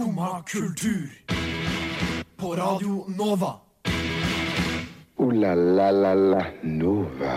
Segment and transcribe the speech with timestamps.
[0.00, 1.10] Skumma kultur.
[2.36, 3.50] På Radio Nova.
[5.16, 7.34] O-la-la-la-la Nova.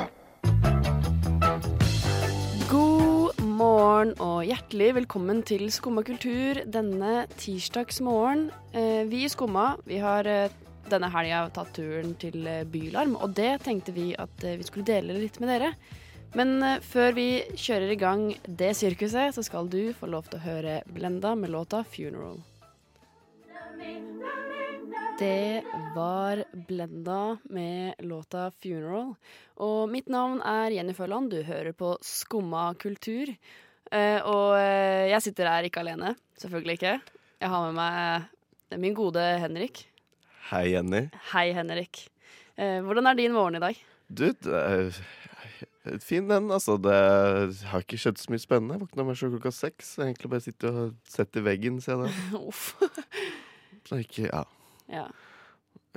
[2.69, 8.45] God morgen og hjertelig velkommen til Skumma kultur denne tirsdagsmorgen.
[8.71, 10.55] Eh, vi i Skumma vi har eh,
[10.87, 15.19] denne helga tatt turen til eh, Bylarm, og det tenkte vi at vi skulle dele
[15.19, 15.73] litt med dere.
[16.33, 17.27] Men før vi
[17.59, 21.51] kjører i gang det sirkuset, så skal du få lov til å høre Blenda med
[21.51, 22.52] låta 'Funeral'.
[25.19, 25.63] Det
[25.95, 29.15] var Blenda med låta 'Funeral'.
[29.55, 33.29] Og mitt navn er Jenny Førland Du hører på Skumma kultur.
[33.91, 36.15] Eh, og eh, jeg sitter her ikke alene.
[36.41, 36.93] Selvfølgelig ikke.
[37.39, 37.77] Jeg har med
[38.71, 39.85] meg min gode Henrik.
[40.49, 41.05] Hei, Jenny.
[41.31, 42.07] Hei, Henrik.
[42.57, 43.77] Eh, hvordan er din morgen i dag?
[44.09, 46.79] Du, det er fin den, altså.
[46.81, 46.97] Det
[47.69, 48.81] har ikke skjedd så mye spennende.
[48.81, 49.99] Våkna meg sjøl klokka seks.
[50.01, 52.41] Egentlig bare sitte og setter veggen, ser jeg det.
[52.49, 52.73] Uff.
[53.89, 54.43] Så ikke, ja,
[54.91, 55.05] ja.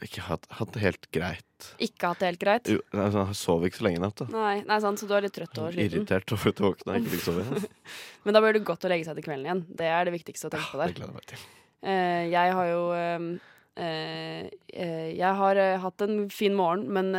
[0.03, 1.70] ikke hatt, hatt det helt greit.
[1.83, 2.70] Ikke hatt det helt greit?
[2.70, 4.29] Jo, altså, jeg sov ikke så lenge i natt, da.
[4.34, 6.03] Nei, nei, sant, så du er litt trøtt og sliten.
[6.03, 7.01] Irritert over at du våkna.
[7.01, 7.67] Ikke fikk sove.
[8.27, 9.67] Men da bør det godt å legge seg til kvelden igjen.
[9.83, 10.97] Det er det viktigste å tenke på Det der.
[10.98, 11.45] gleder jeg meg til.
[11.87, 13.29] Uh, jeg har jo eh,
[13.77, 17.11] Uh, uh, Jeg har uh, hatt en fin morgen, men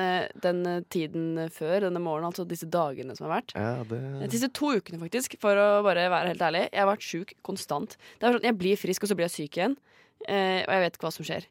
[0.42, 4.72] den tiden før denne morgenen, altså disse dagene som har vært Ja, det Disse to
[4.80, 6.64] ukene, faktisk, for å bare være helt ærlig.
[6.72, 7.94] Jeg har vært sjuk konstant.
[8.18, 9.78] Det er sånn, Jeg blir frisk, og så blir jeg syk igjen.
[10.26, 11.48] Eh, og jeg vet ikke hva som skjer.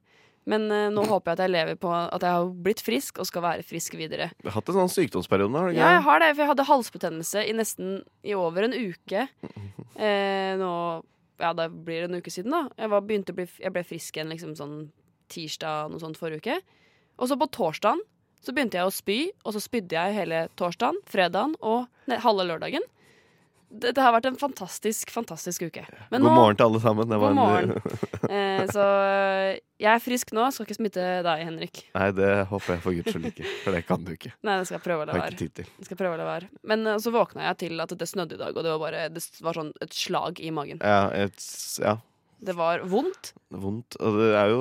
[0.47, 3.27] Men eh, nå håper jeg at jeg lever på at jeg har blitt frisk og
[3.27, 4.31] skal være frisk videre.
[4.39, 6.51] Du har hatt en sånn sykdomsperiode nå, har du Ja, jeg har det, for jeg
[6.53, 9.29] hadde halsbetennelse i nesten i over en uke.
[9.97, 10.71] Eh, nå
[11.41, 12.67] Ja, det blir en uke siden, da.
[12.77, 14.75] Jeg, var, begynte å bli, jeg ble frisk igjen liksom sånn
[15.33, 16.57] tirsdag noe sånt forrige uke.
[17.17, 18.03] Og så på torsdagen
[18.45, 21.89] så begynte jeg å spy, og så spydde jeg hele torsdagen, fredagen og
[22.25, 22.85] halve lørdagen.
[23.69, 25.83] Det, har vært en fantastisk, fantastisk uke.
[26.13, 27.09] Men God nå- morgen til alle sammen.
[27.11, 27.83] Det var God en- morgen.
[28.37, 31.83] Eh, så eh, jeg er frisk nå, skal ikke smitte deg, Henrik.
[31.95, 33.45] Nei, det håper jeg for guds skyld ikke.
[33.63, 34.33] For det kan du ikke.
[34.47, 36.49] Nei, det skal jeg prøve å la være.
[36.67, 39.05] Men eh, så våkna jeg til at det snødde i dag, og det var bare
[39.15, 40.81] Det var sånn et slag i magen.
[40.83, 41.39] Ja, et,
[41.83, 41.97] ja,
[42.51, 43.33] Det var vondt.
[43.55, 43.97] vondt.
[44.03, 44.61] Og det er jo,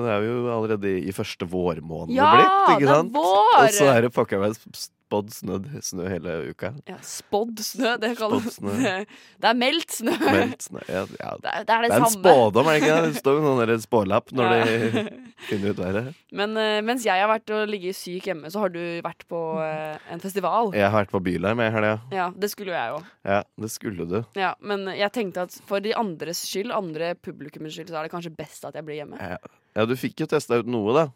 [0.00, 3.14] det er jo allerede i første vårmåned Ja, blitt, ikke det er sant?
[3.14, 3.54] vår!
[3.62, 4.58] Og så er det pokker meg
[5.06, 5.56] spådd snø,
[5.86, 6.72] snø hele uka.
[6.90, 7.92] Ja, Spådd snø.
[8.02, 8.72] Det, snø.
[8.82, 8.94] det,
[9.42, 10.14] det er meldt snø.
[10.18, 10.82] Meldt snø.
[10.90, 11.32] Ja, ja.
[11.42, 12.96] Det er det, er det, Det er en spådom, er det ikke?
[12.96, 13.12] det?
[13.12, 14.64] Det står jo sånn spålapp når Ja.
[14.64, 15.04] de
[15.48, 16.08] finner ut været.
[16.34, 19.42] Men uh, mens jeg har vært og ligget syk hjemme, så har du vært på
[19.60, 20.72] uh, en festival.
[20.74, 21.94] Jeg har vært på Bylarm i helga.
[22.14, 23.12] Ja, det skulle jo jeg òg.
[23.30, 24.18] Ja, det skulle du.
[24.38, 28.14] Ja, men jeg tenkte at for de andres skyld, andre publikummers skyld, så er det
[28.16, 29.20] kanskje best at jeg blir hjemme.
[29.22, 29.38] Ja,
[29.78, 31.06] ja du fikk jo testa ut noe, da.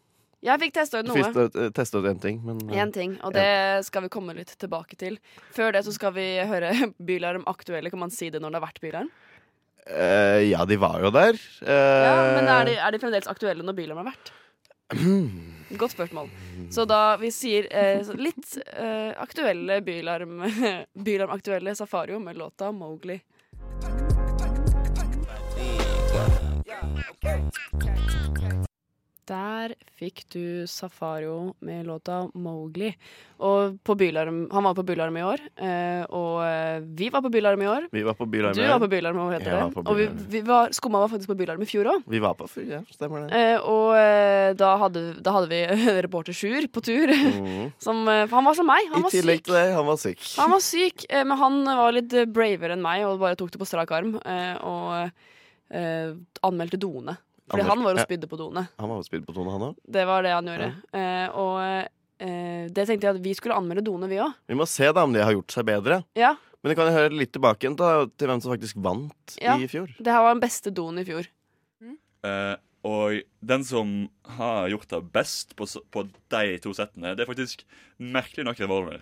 [0.41, 1.21] Jeg fikk testa ut Du noe.
[1.21, 3.45] fikk testa ut én ting, men eh, Én ting, og det
[3.85, 5.19] skal vi komme litt tilbake til.
[5.53, 6.71] Før det så skal vi høre
[7.11, 7.91] Bylarm aktuelle.
[7.93, 9.11] Kan man si det når det har vært Bylarm?
[9.85, 11.37] Uh, Ja, de var jo der.
[11.61, 14.33] Uh, Ja, men er de, er de fremdeles aktuelle når Bylarm har vært?
[15.81, 16.27] Godt spørsmål.
[16.73, 20.41] Så da vi sier eh, litt eh, aktuelle Bylarm
[21.05, 23.21] Bylarm-aktuelle Safario med låta Mowgli.
[29.29, 32.89] Der fikk du Safario med låta Mowgli.
[33.41, 37.29] Og på Bylarm, han var på Bylarm i år, eh, og eh, vi var på
[37.33, 37.87] Bylarm i år.
[37.93, 38.57] Vi var på Bylarm.
[38.57, 39.83] Du var på Bylarm, hva heter var det?
[39.85, 42.03] Og vi, vi var, Skumma var faktisk på Bylarm i fjor òg.
[42.09, 43.37] Vi var på fjor, ja, stemmer det.
[43.37, 45.61] Eh, og da, hadde, da hadde vi
[46.07, 47.13] reporter Sjur på tur.
[47.13, 47.71] Mm.
[47.85, 48.89] Som, han var som meg.
[48.91, 50.21] Han I var tillegg til det, han var syk.
[50.41, 53.69] Han var syk, men han var litt bravere enn meg og bare tok det på
[53.69, 54.15] strak arm.
[54.17, 55.11] Og
[56.41, 57.15] anmeldte doene.
[57.51, 58.63] Fordi han var og spydde på doene.
[58.79, 59.75] Han var jo spydde på doene, han òg.
[59.97, 60.69] Det var det han gjorde.
[60.97, 61.57] Eh, og
[62.23, 64.33] eh, det tenkte jeg at vi skulle anmelde doene, vi òg.
[64.47, 66.01] Vi må se da om de har gjort seg bedre.
[66.19, 69.55] Ja, Men vi kan høre litt tilbake igjen da, til hvem som faktisk vant Ja.
[69.57, 69.87] i fjor.
[69.97, 71.25] det her var den beste doen i fjor.
[72.23, 77.29] Eh, og den som har gjort det best på, på de to settene, det er
[77.29, 77.65] faktisk
[77.97, 79.01] merkelig nok Revolver.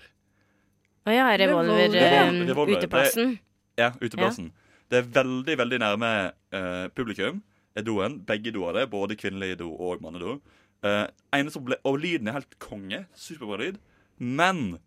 [1.07, 3.37] Å ja, revolver, Revolver, eh, Revolver, uteplassen.
[3.79, 4.51] Ja, uteplassen.
[4.91, 6.09] Det er veldig, veldig nærme
[6.55, 7.41] eh, publikum.
[7.77, 8.19] Er doen.
[8.25, 8.89] Begge doer det.
[8.89, 10.39] Både kvinnelig do og mannedo.
[10.83, 11.05] Uh,
[11.66, 13.05] ble, og lyden er helt konge.
[13.16, 13.79] Superbra lyd.
[14.19, 14.79] Men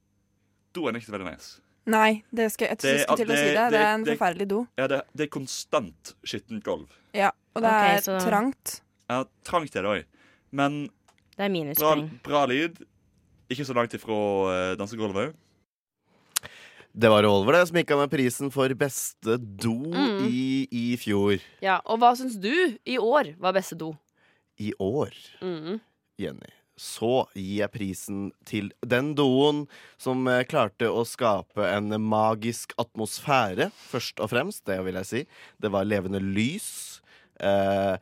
[0.75, 1.61] doen er ikke så veldig nice.
[1.85, 3.55] Nei, det skal, jeg Det- skulle til å si det.
[3.55, 4.67] Det det- er en det- forferdelig do.
[4.79, 6.89] Ja, det, det er konstant skittent gulv.
[7.13, 8.81] Ja, og det okay, er så- trangt.
[9.11, 10.05] Ja, trangt er det òg.
[10.53, 10.91] Men
[11.37, 12.85] Det er bra, bra lyd.
[13.51, 14.13] Ikke så langt ifra
[14.73, 15.35] uh, dansegulvet.
[16.95, 20.27] Det var Revolver det som gikk av med prisen for beste do Mm.
[20.29, 21.41] i, i fjor.
[21.65, 22.53] Ja, Og hva syns du
[22.85, 23.95] i år var beste do?
[24.61, 25.11] I år,
[25.41, 25.81] Mm.
[26.21, 29.67] Jenny, så gir jeg prisen til den doen
[29.99, 34.65] som eh, klarte å skape en magisk atmosfære, først og fremst.
[34.67, 35.27] Det vil jeg si.
[35.61, 37.01] Det var levende lys.
[37.41, 37.97] Eh,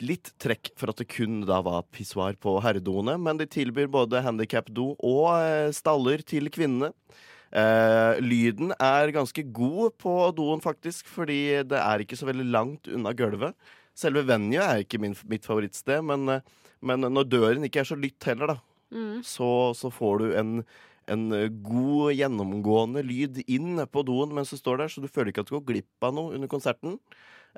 [0.00, 4.22] litt trekk for at det kun da var pissoar på herredoene, men de tilbyr både
[4.22, 6.92] handikap-do og eh, staller til kvinnene.
[7.48, 12.88] Eh, lyden er ganske god på doen, faktisk, fordi det er ikke så veldig langt
[12.92, 13.56] unna gulvet.
[13.96, 16.40] Selve venue er ikke min, mitt favorittsted, men,
[16.84, 18.58] men når døren ikke er så lytt heller, da,
[18.88, 19.18] Mm.
[19.20, 20.52] så, så får du en,
[21.12, 21.24] en
[21.60, 25.50] god, gjennomgående lyd inn på doen mens du står der, så du føler ikke at
[25.50, 26.94] du går glipp av noe under konserten.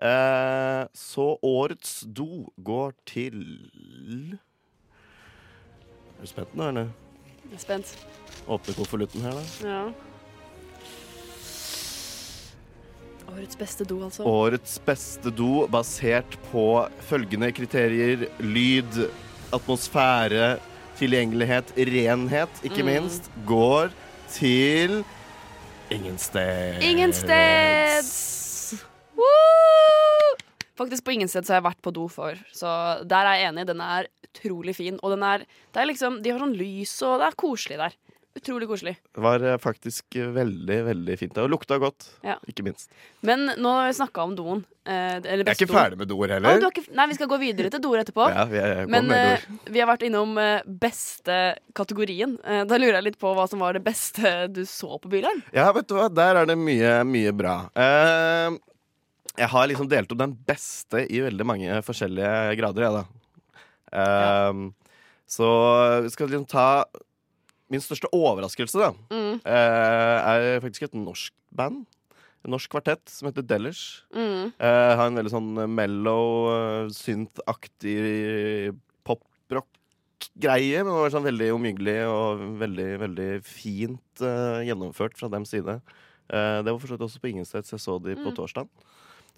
[0.02, 3.38] Eh, så årets do går til
[6.18, 6.90] Er du spent nå, eller?
[7.50, 7.96] Jeg er spent.
[8.50, 9.42] Åpne konvolutten her, da.
[9.66, 9.82] Ja.
[13.30, 14.24] Årets beste do, altså.
[14.26, 16.64] Årets beste do basert på
[17.06, 18.26] følgende kriterier.
[18.42, 19.04] Lyd,
[19.54, 20.58] atmosfære,
[20.98, 22.86] tilgjengelighet, renhet, ikke Mm.
[22.90, 23.90] minst, går
[24.30, 25.04] til
[25.90, 26.84] Ingensteds.
[26.84, 28.10] Ingensteds!
[29.16, 30.36] Woo!
[30.78, 33.66] Faktisk på Ingensteds har jeg vært på do for, så der er jeg enig.
[33.66, 34.98] Den er utrolig fin.
[35.02, 35.44] Og den er,
[35.74, 37.98] det er liksom, de har sånn lys, og det er koselig der.
[38.38, 38.92] Utrolig koselig.
[39.10, 41.38] Det var eh, faktisk eh, veldig, veldig fint.
[41.42, 42.36] Og lukta godt, Ja.
[42.46, 42.92] ikke minst.
[43.26, 44.60] Men nå har vi snakka om doen.
[44.86, 46.60] Eh, eller Jeg er ikke ferdig med doer heller.
[46.62, 48.28] har ikke, nei, vi skal gå videre til doer etterpå.
[48.30, 51.40] Ja, vi er, Men eh, vi har vært innom eh, beste
[51.74, 52.38] kategorien.
[52.46, 55.42] Eh, da lurer jeg litt på hva som var det beste du så på Bylarm.
[55.52, 57.64] Ja, vet du hva, der er det mye, mye bra.
[57.74, 58.54] Eh,
[59.42, 63.04] jeg har liksom delt opp den beste i veldig mange forskjellige grader, Ja, da.
[63.92, 64.52] Eh,
[65.30, 65.46] Så
[66.02, 66.84] vi skal liksom ta
[67.70, 71.86] Min største overraskelse, da, Mm, uh, er faktisk et norsk band.
[72.44, 74.02] En norsk kvartett som heter Dellers.
[74.12, 80.82] mm, Uh, har en veldig sånn mellow, eh, synth-aktig pop-rock-greie.
[80.82, 85.80] Men det var sånn veldig omhyggelig og veldig, veldig fint uh, gjennomført fra dem side.
[86.30, 87.72] Det var for så vidt også på Ingensteds.
[87.74, 88.36] Jeg så de på Mm.
[88.36, 88.68] torsdag.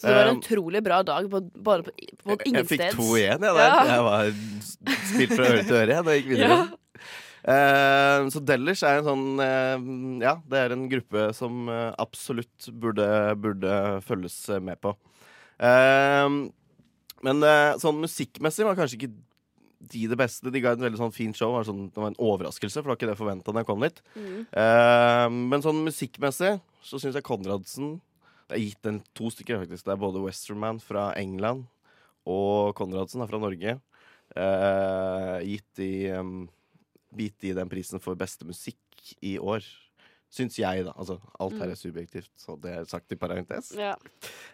[0.01, 1.93] Så det var en Um, utrolig bra dag på, bare på,
[2.25, 3.67] på Jeg, jeg fikk to igjen, jeg, der.
[3.69, 3.83] Ja.
[3.93, 4.31] Jeg var
[5.13, 6.57] spilt fra øre til øre da jeg gikk videre.
[6.59, 6.79] Ja.
[7.43, 9.87] Uh, så Dellers er en sånn uh,
[10.23, 13.07] Ja, det er en gruppe som uh, absolutt burde,
[13.43, 13.73] burde
[14.07, 14.95] følges eh, med på.
[17.23, 19.13] Men eh, sånn musikkmessig var kanskje ikke
[19.93, 20.51] de det beste.
[20.51, 21.53] De ga et veldig sånn fint show.
[21.55, 23.85] Var, sånn, det var en overraskelse, for det var ikke det forventa da jeg kom
[23.85, 24.01] dit.
[24.19, 25.39] Mm.
[25.53, 27.93] Men sånn musikkmessig så syns jeg Konradsen
[28.49, 29.87] Det er gitt en to stykker, faktisk.
[29.87, 31.67] Det er både Westerman fra England
[32.29, 33.79] og Konradsen er fra Norge.
[34.33, 36.45] Eh, gitt i um,
[37.19, 39.65] gitt i den prisen for beste musikk i år.
[40.33, 40.95] Syns jeg, da.
[40.97, 43.75] Altså, alt her er subjektivt, så det er sagt i parentes.
[43.77, 43.97] Ja,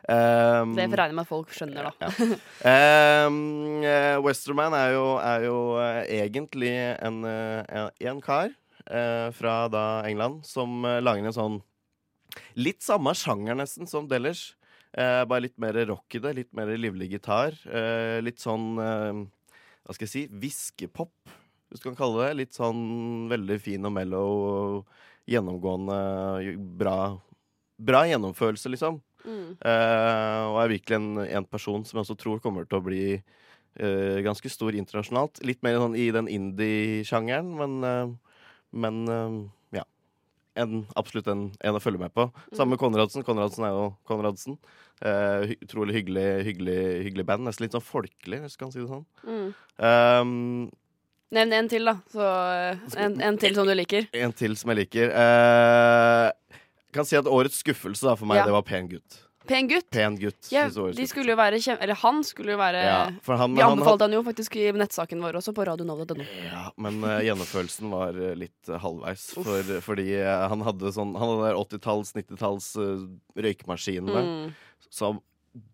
[0.08, 2.08] Um, det regner regne med at folk skjønner, da.
[3.28, 8.48] Um, eh, Westerman er jo, er jo eh, egentlig en, eh, en, en kar
[8.88, 11.58] eh, fra da England som lager en sånn
[12.58, 14.52] Litt samme sjanger nesten som Dellers.
[14.92, 16.34] Eh, bare litt mer rock i det.
[16.36, 17.56] Litt mer livlig gitar.
[17.68, 19.24] Eh, litt sånn eh,
[19.84, 20.22] Hva skal jeg si?
[20.32, 21.12] Hviskepop,
[21.68, 22.38] hvis du kan kalle det.
[22.42, 24.86] Litt sånn veldig fin og mellow.
[25.28, 26.96] Gjennomgående bra,
[27.76, 29.02] bra gjennomførelse, liksom.
[29.26, 29.58] Mm.
[29.60, 33.02] Eh, og er virkelig en, en person som jeg også tror kommer til å bli
[33.12, 35.42] eh, ganske stor internasjonalt.
[35.44, 38.42] Litt mer sånn i den indie-sjangeren, men, eh,
[38.72, 39.04] men.
[40.58, 42.24] En, absolutt en, en å følge med på.
[42.50, 43.22] Samme med Konradsen.
[43.26, 44.58] Konradsen er jo Konradsen.
[44.98, 47.46] Uh, utrolig hyggelig, hyggelig, hyggelig band.
[47.46, 49.04] Nesten litt sånn folkelig, hvis du kan si det sånn.
[49.22, 49.48] Mm.
[49.78, 50.32] Um,
[51.36, 51.92] Nevn en til, da.
[52.08, 54.06] Så, eh, en, en til som du liker.
[54.16, 55.10] en til som jeg liker.
[55.12, 56.58] Uh,
[56.96, 58.46] kan si at årets skuffelse da, for meg, Ja.
[58.48, 59.18] det var Pen gutt.
[59.48, 59.86] Pen gutt.
[59.94, 60.50] Pen gutt.
[60.52, 61.78] Ja, de skulle jo være kjem...
[61.84, 64.66] Eller han skulle jo være ja, han, Vi men han anbefalte han jo faktisk i
[64.76, 66.26] nettsaken vår også, på radionova.no.
[66.44, 69.30] Ja, men uh, gjennomførelsen var eh, litt uh, halvveis.
[69.38, 73.08] For, fordi han hadde sånn Han hadde der 80-talls, 90-talls uh,
[73.48, 74.48] røykmaskinene Mm.
[74.92, 75.20] som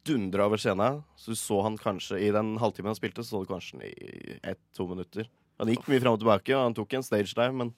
[0.07, 1.03] dundra over scenen.
[1.17, 4.39] Så du så han kanskje I den halvtimen han spilte, så du kanskje han i
[4.43, 5.29] ett-to minutter.
[5.61, 7.71] Han gikk mye fram og tilbake, og han tok en stage dive, men,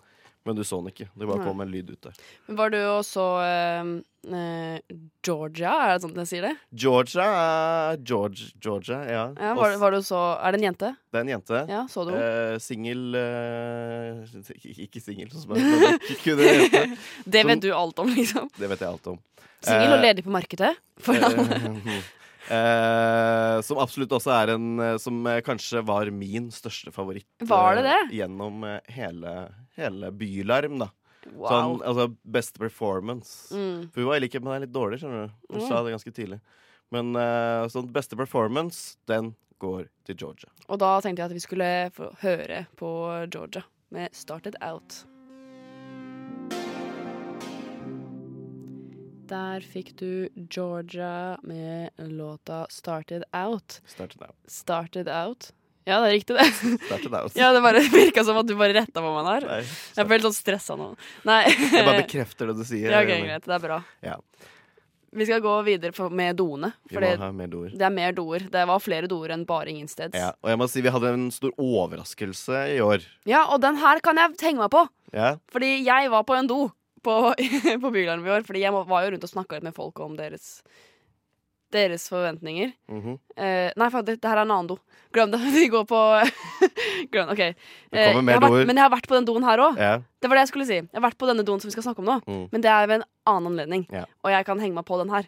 [0.47, 1.09] men du så den ikke.
[1.13, 1.47] Det bare Nei.
[1.49, 2.15] kom en lyd ut der.
[2.47, 3.91] Men Var du også eh,
[4.39, 6.53] eh, Georgia, er det sånn jeg sier det?
[6.73, 9.25] Georgia er George, Georgia, ja.
[9.35, 10.93] Ja, var, var du så Er det en jente?
[11.11, 11.63] Det er en jente.
[11.71, 12.15] Ja, så du?
[12.17, 14.23] Eh, Singel eh,
[14.87, 16.85] Ikke singel, som jeg kunne hete.
[17.27, 18.51] Det som- vet du alt om, liksom.
[18.59, 19.19] Det vet jeg alt om.
[19.67, 20.77] Singel og Eh, ledig på markedet.
[21.03, 21.83] For han.
[22.53, 27.27] Eh, som absolutt også er en eh, Som eh, kanskje var min største favoritt.
[27.43, 28.17] Var det eh, det?
[28.21, 28.63] Gjennom
[28.95, 29.33] hele,
[29.77, 30.91] hele Bylarm, da.
[31.33, 31.49] Wow.
[31.51, 33.51] Sånn, altså best performance.
[33.55, 33.89] Mm.
[33.91, 35.35] For hun var i likhet med deg litt dårlig, skjønner du.
[35.51, 35.69] Hun Mm.
[35.69, 36.41] sa det ganske tidlig.
[36.95, 40.51] Men eh, sånn beste performance, den går til Georgia.
[40.69, 42.91] Og da tenkte jeg at vi skulle få høre på
[43.33, 45.03] Georgia med 'Started Out'.
[49.27, 53.81] Der fikk du Georgia med låta 'Started Out'.
[53.87, 54.37] Started out.
[54.47, 55.53] Started Out.
[55.87, 56.79] Ja, det er riktig, det.
[56.87, 57.33] Started out.
[57.39, 59.49] Ja, Det bare virka som at du bare retta på meg der.
[59.49, 59.63] Nei,
[59.97, 60.93] Jeg ble litt sånn stressa nå.
[61.27, 61.45] Nei.
[61.51, 62.91] jeg bare bekrefter det du sier.
[62.91, 63.47] Ja, ok, greit.
[63.47, 63.81] Det er bra.
[64.03, 64.17] Ja.
[65.17, 66.73] Vi skal gå videre med doene.
[66.91, 68.47] For det, det er mer doer.
[68.53, 70.19] Det var flere doer enn bare ingensteds.
[70.19, 73.07] Ja, og jeg må si vi hadde en stor overraskelse i år.
[73.25, 74.83] Ja, og den her kan jeg henge meg på.
[75.15, 76.67] Ja, Fordi jeg var på en do
[77.07, 77.17] på,
[77.87, 78.45] på Bylarm i år.
[78.49, 80.61] Fordi jeg var jo rundt og snakka litt med folk om deres
[81.73, 82.73] deres forventninger.
[82.89, 83.19] Mm -hmm.
[83.39, 84.79] uh, nei, for det, det her er en annen do.
[85.13, 85.39] Glem det.
[85.57, 86.01] Vi går på
[87.13, 87.29] Glem.
[87.29, 87.39] OK.
[87.39, 89.79] Uh, jeg vært, men jeg har vært på den doen her òg.
[89.79, 90.03] Yeah.
[90.21, 90.75] Det var det jeg skulle si.
[90.75, 92.21] Jeg har vært på denne doen som vi skal snakke om nå.
[92.27, 92.49] Mm.
[92.53, 93.87] Men det er ved en annen anledning.
[93.93, 94.07] Yeah.
[94.23, 95.27] Og jeg kan henge meg på den her.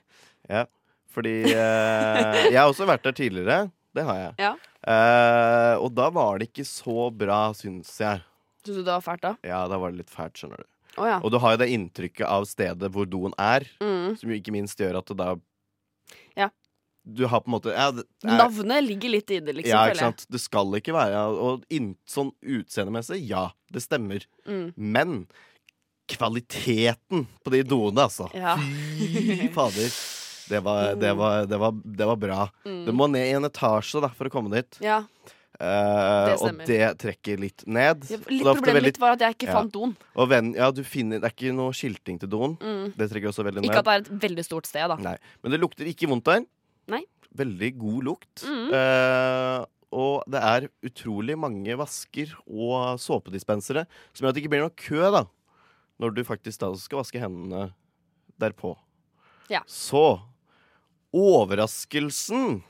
[0.49, 0.67] ja.
[1.09, 3.71] Fordi uh, Jeg har også vært der tidligere.
[3.97, 4.35] Det har jeg.
[4.39, 5.77] Ja.
[5.81, 8.21] Og da var det ikke så bra, syns jeg.
[8.63, 9.35] Syns du det var fælt da?
[9.43, 10.69] Ja, da var det litt fælt, skjønner du.
[10.99, 11.19] Å ja.
[11.25, 14.17] Og du har jo det inntrykket av stedet hvor doen er, Mm.
[14.19, 15.37] som jo ikke minst gjør at det da
[16.37, 16.49] Ja.
[17.09, 19.71] Du har på en måte ja, det er- Navnet ligger litt i det, liksom.
[19.73, 20.27] ja, ikke sant?
[20.29, 24.27] Det skal ikke være Og in, sånn utseendemessig, ja, det stemmer.
[24.47, 24.73] Mm.
[24.77, 25.27] Men
[26.09, 28.29] kvaliteten på de doene, altså.
[28.35, 28.57] Ja.
[28.59, 29.91] Fy fader.
[30.49, 32.47] Det var, det, var, det, var, det var bra.
[32.65, 32.85] Mm.
[32.87, 34.79] Du må ned i en etasje da, for å komme dit.
[34.85, 35.03] Ja.
[35.59, 38.05] Det og det trekker litt ned.
[38.09, 39.55] Ja, Litt Problemet veldig- mitt var at jeg ikke Ja.
[39.59, 39.97] fant doen.
[40.15, 42.57] Og venn, ja, du finner, det er ikke noe skilting til doen.
[42.57, 42.93] Mm.
[42.97, 43.71] Det trekker også veldig ned.
[43.71, 44.97] Ikke at det er et veldig stort sted, da.
[44.97, 45.17] Nei.
[45.43, 46.45] Men det lukter ikke vondt der.
[46.87, 47.03] Nei.
[47.35, 48.45] Veldig god lukt.
[48.47, 48.71] Mm.
[48.73, 54.61] Uh, og det er utrolig mange vasker og såpedispensere som gjør at det ikke blir
[54.61, 55.25] noe kø da
[55.99, 57.73] når du faktisk da skal vaske hendene
[58.39, 58.77] derpå.
[59.51, 59.61] Ja.
[59.67, 60.21] Så
[61.13, 62.63] overraskelsen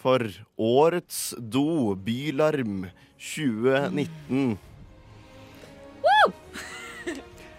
[0.00, 0.24] for
[0.56, 2.88] årets do, Bylarm
[3.18, 4.56] 2019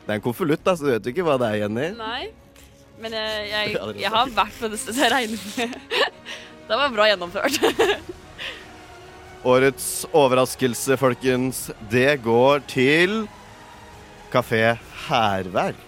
[0.07, 1.87] Det er en konvolutt, da, så du vet jo ikke hva det er, Jenny.
[1.97, 2.29] Nei.
[3.01, 5.75] Men jeg, jeg, jeg har vært på det stedet jeg regner med.
[6.67, 7.59] Det var bra gjennomført.
[9.51, 13.21] Årets overraskelse, folkens, det går til
[14.33, 14.73] Kafé
[15.05, 15.79] Hærverk.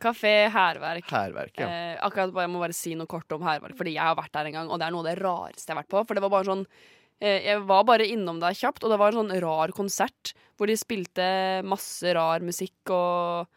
[0.00, 1.10] Kafé Hærverk.
[1.12, 1.66] Hærverk, ja.
[1.68, 4.32] Eh, akkurat bare, Jeg må bare si noe kort om Hærverk, fordi jeg har vært
[4.32, 6.02] der en gang, og det er noe av det rareste jeg har vært på.
[6.08, 6.64] For det var bare sånn
[7.20, 10.68] eh, Jeg var bare innom der kjapt, og det var en sånn rar konsert hvor
[10.68, 11.26] de spilte
[11.64, 13.48] masse rar musikk og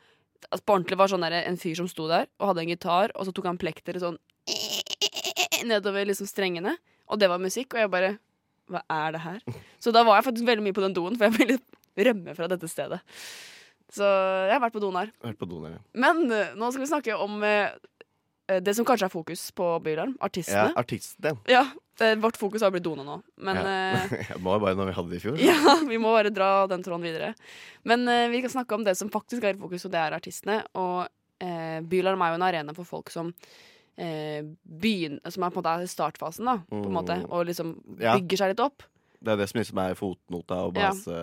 [0.50, 3.16] altså, På ordentlig var sånn der, en fyr som sto der og hadde en gitar,
[3.16, 4.20] og så tok han plekteret sånn
[5.72, 6.76] nedover liksom strengene,
[7.08, 8.14] og det var musikk, og jeg bare
[8.72, 9.40] Hva er det her?
[9.84, 12.48] Så da var jeg faktisk veldig mye på den doen, for jeg ville rømme fra
[12.52, 13.02] dette stedet.
[13.94, 14.04] Så
[14.50, 15.12] jeg har vært på doen her.
[15.22, 15.82] Vært på doen her, ja.
[16.06, 17.70] Men eh, nå skal vi snakke om eh,
[18.64, 20.16] det som kanskje er fokus på Bylarm.
[20.18, 20.74] Ja, Artistene.
[20.82, 21.38] artisten.
[21.48, 21.62] Ja,
[22.02, 23.20] eh, Vårt fokus har blitt doene nå.
[23.38, 25.38] Men eh, Jeg må bare når vi hadde det i fjor.
[25.40, 27.34] ja, vi må bare dra den tråden videre.
[27.88, 30.18] Men eh, vi skal snakke om det som faktisk er i fokus, og det er
[30.18, 30.58] artistene.
[30.76, 31.06] Og
[31.44, 33.30] eh, Bylarm er jo en arena for folk som
[33.96, 37.30] eh, begynner, som er på en måte er i startfasen, da, på en måte, Mm.
[37.30, 38.18] og liksom Ja.
[38.18, 38.84] bygger seg litt opp.
[39.24, 40.90] Det er det som liksom er fotnota og Ja.
[40.92, 41.22] base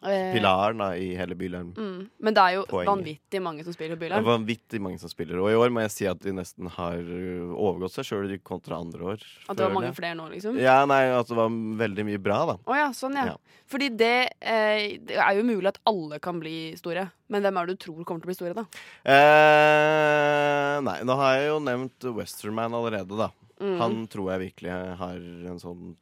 [0.00, 1.74] pilaren da, i hele Bylarm.
[1.76, 2.88] Mm, men det er jo Poenget.
[2.88, 5.40] vanvittig mange som spiller Det er vanvittig mange som spiller.
[5.42, 8.80] Og i år må jeg si at de nesten har uh, overgått seg sjøl kontra
[8.80, 9.26] andre år.
[9.46, 10.56] At det var mange flere nå, liksom.
[10.60, 12.56] Ja, nei, at det var veldig mye bra, da.
[12.64, 13.26] Å ja, sånn ja.
[13.34, 13.36] Ja.
[13.70, 17.10] Fordi det, eh, det er jo mulig at alle kan bli store.
[17.30, 18.64] Men hvem er det du tror kommer til å bli store, da?
[19.04, 23.30] Eh, nei, nå har jeg jo nevnt Westerman allerede, da.
[23.60, 23.76] Mm.
[23.78, 25.20] Han tror jeg virkelig har
[25.52, 25.94] en sånn,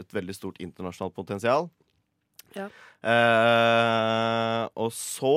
[0.00, 1.68] et veldig stort internasjonalt potensial.
[2.56, 2.68] Ja.
[3.04, 5.36] Eh, og så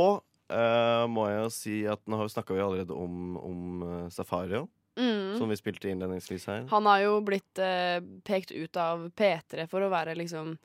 [0.54, 5.38] eh, må jeg jo si at nå snakka vi allerede om, om eh, Safario, Mm.
[5.38, 6.64] som vi spilte innledningsvis her.
[6.72, 10.56] Han har jo blitt eh, pekt ut av P3 for å være liksom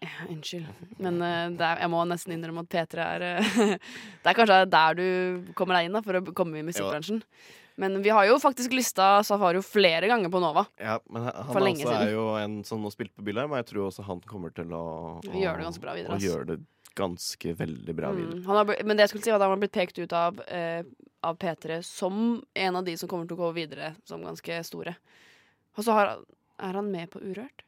[0.00, 0.66] ja, Unnskyld.
[1.02, 3.56] Men uh, er, jeg må nesten innrømme at P3 er uh,
[4.22, 5.06] Det er kanskje der du
[5.58, 7.22] kommer deg inn da for å komme i musikkbransjen.
[7.78, 10.64] Men vi har jo faktisk lista Safario flere ganger på Nova.
[10.82, 12.08] Ja, men han For lenge altså siden.
[12.08, 14.74] er jo en som nå spilte på Bylarm, og jeg tror også han kommer til
[14.74, 14.86] å,
[15.22, 16.58] å Gjøre det ganske bra videre, gjøre det
[16.98, 18.40] ganske veldig bra videre.
[18.40, 18.48] Mm.
[18.48, 20.42] Han har, men det jeg skulle si var at han har blitt pekt ut av,
[20.50, 20.82] eh,
[21.22, 22.18] av P3 som
[22.66, 24.96] en av de som kommer til å gå videre som ganske store.
[25.78, 26.16] Og så har,
[26.58, 27.62] er han med på Urørt.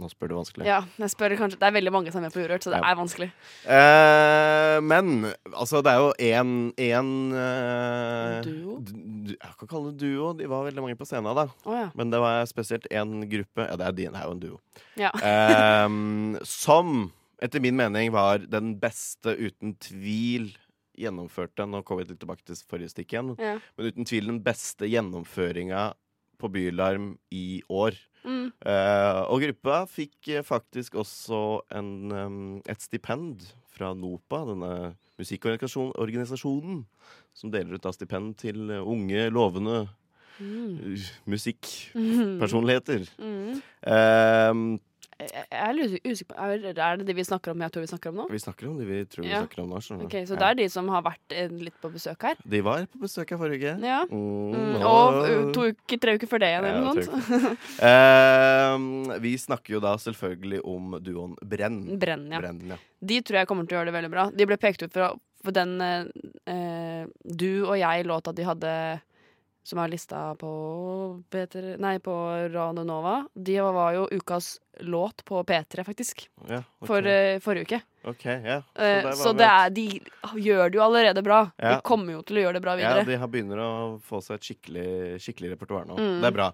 [0.00, 0.64] Nå spør du vanskelig.
[0.64, 2.78] Ja, jeg spør kanskje Det er veldig mange som er med på Urørt, så det
[2.80, 2.88] Ja.
[2.90, 3.26] er vanskelig.
[3.68, 8.78] Eh, men altså, det er jo én eh, Duo?
[8.80, 10.32] du- Jeg kan kalle det duo.
[10.34, 11.46] De var veldig mange på scenen, da.
[11.66, 11.90] Oh, ja.
[11.94, 14.60] Men det var spesielt én gruppe Ja, det er, din, det er jo en duo.
[14.96, 15.10] Ja.
[15.20, 20.50] eh, som etter min mening var den beste, uten tvil,
[20.98, 23.34] gjennomførte Nå kommer vi litt tilbake til forrige stikk igjen.
[23.38, 25.92] Men uten tvil den beste gjennomføringa
[26.40, 27.98] på Bylarm i år.
[28.24, 28.50] Mm.
[28.60, 34.72] Uh, og gruppa fikk eh, faktisk også en, um, et stipend fra NOPA, denne
[35.20, 36.82] musikkorganisasjonen,
[37.36, 39.86] som deler ut da stipend til unge, lovende
[40.40, 40.78] Mm.
[40.80, 43.02] uh, musikkpersonligheter.
[43.20, 43.60] Mm.
[43.84, 44.80] Ehm,
[45.20, 48.08] Jeg er litt usikker på Er det de vi snakker om jeg tror vi snakker
[48.12, 48.24] om nå?
[48.30, 49.40] vi snakker om de vi tror vi Ja.
[49.44, 49.80] snakker om nå.
[49.84, 52.36] skjønner Okay, Så det er de som har vært eh, litt på besøk her?
[52.48, 53.84] De var på besøk her forrige uke.
[53.84, 54.00] Ja.
[54.10, 57.58] Mm, Mm, og- og uh, to uker, tre uker før det igjen, eller noe sånt.
[57.90, 61.82] Ehm, vi snakker jo da selvfølgelig om duoen Brenn.
[62.00, 62.40] Brenn, ja.
[62.40, 62.78] Brenn, ja.
[63.00, 64.24] De tror jeg kommer til å gjøre det veldig bra.
[64.34, 68.74] De ble pekt ut for, for den eh, Du og jeg-låta de hadde
[69.62, 70.50] som er lista på
[71.30, 72.14] P3 Nei, på
[72.52, 73.20] Radio Nova.
[73.34, 76.24] De var jo ukas låt på P3, faktisk.
[76.48, 76.88] Ja, okay.
[76.88, 77.80] For uh, forrige uke.
[78.10, 78.62] Ok, ja.
[78.64, 79.86] Så, der så det er, de
[80.40, 81.42] gjør det jo allerede bra.
[81.60, 81.76] Ja.
[81.76, 83.04] De kommer jo til å gjøre det bra videre.
[83.04, 83.70] Ja, de har begynner å
[84.04, 84.90] få seg et skikkelig,
[85.20, 85.98] skikkelig repertoar nå.
[86.00, 86.20] Mm.
[86.24, 86.50] Det er bra.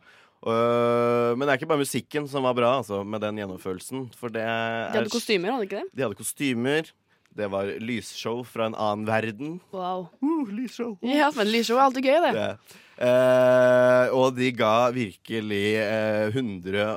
[0.47, 4.09] Uh, men det er ikke bare musikken som var bra, altså, med den gjennomførelsen.
[4.19, 5.95] For det er de hadde kostymer, hadde ikke det?
[5.95, 6.91] De hadde kostymer.
[7.37, 9.57] Det var lysshow fra en annen verden.
[9.75, 10.07] Wow.
[10.25, 10.97] Uh, lysshow.
[11.05, 12.35] Ja, men lysshow er alltid gøy, det.
[12.37, 12.83] Det.
[12.97, 16.97] Eh, og de ga virkelig eh, 100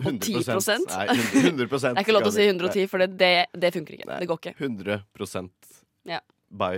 [0.00, 0.88] 100 10%?
[0.90, 3.70] Nei, 100, 100 Det er ikke lov til å si 110, for det, det, det
[3.76, 4.08] funker ikke.
[4.10, 4.16] Nei.
[4.24, 4.54] Det går ikke.
[4.58, 5.50] 100
[6.10, 6.18] Ja.
[6.50, 6.74] by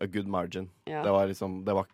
[0.00, 0.68] a good margin.
[0.86, 1.86] Ja, Det var liksom Det var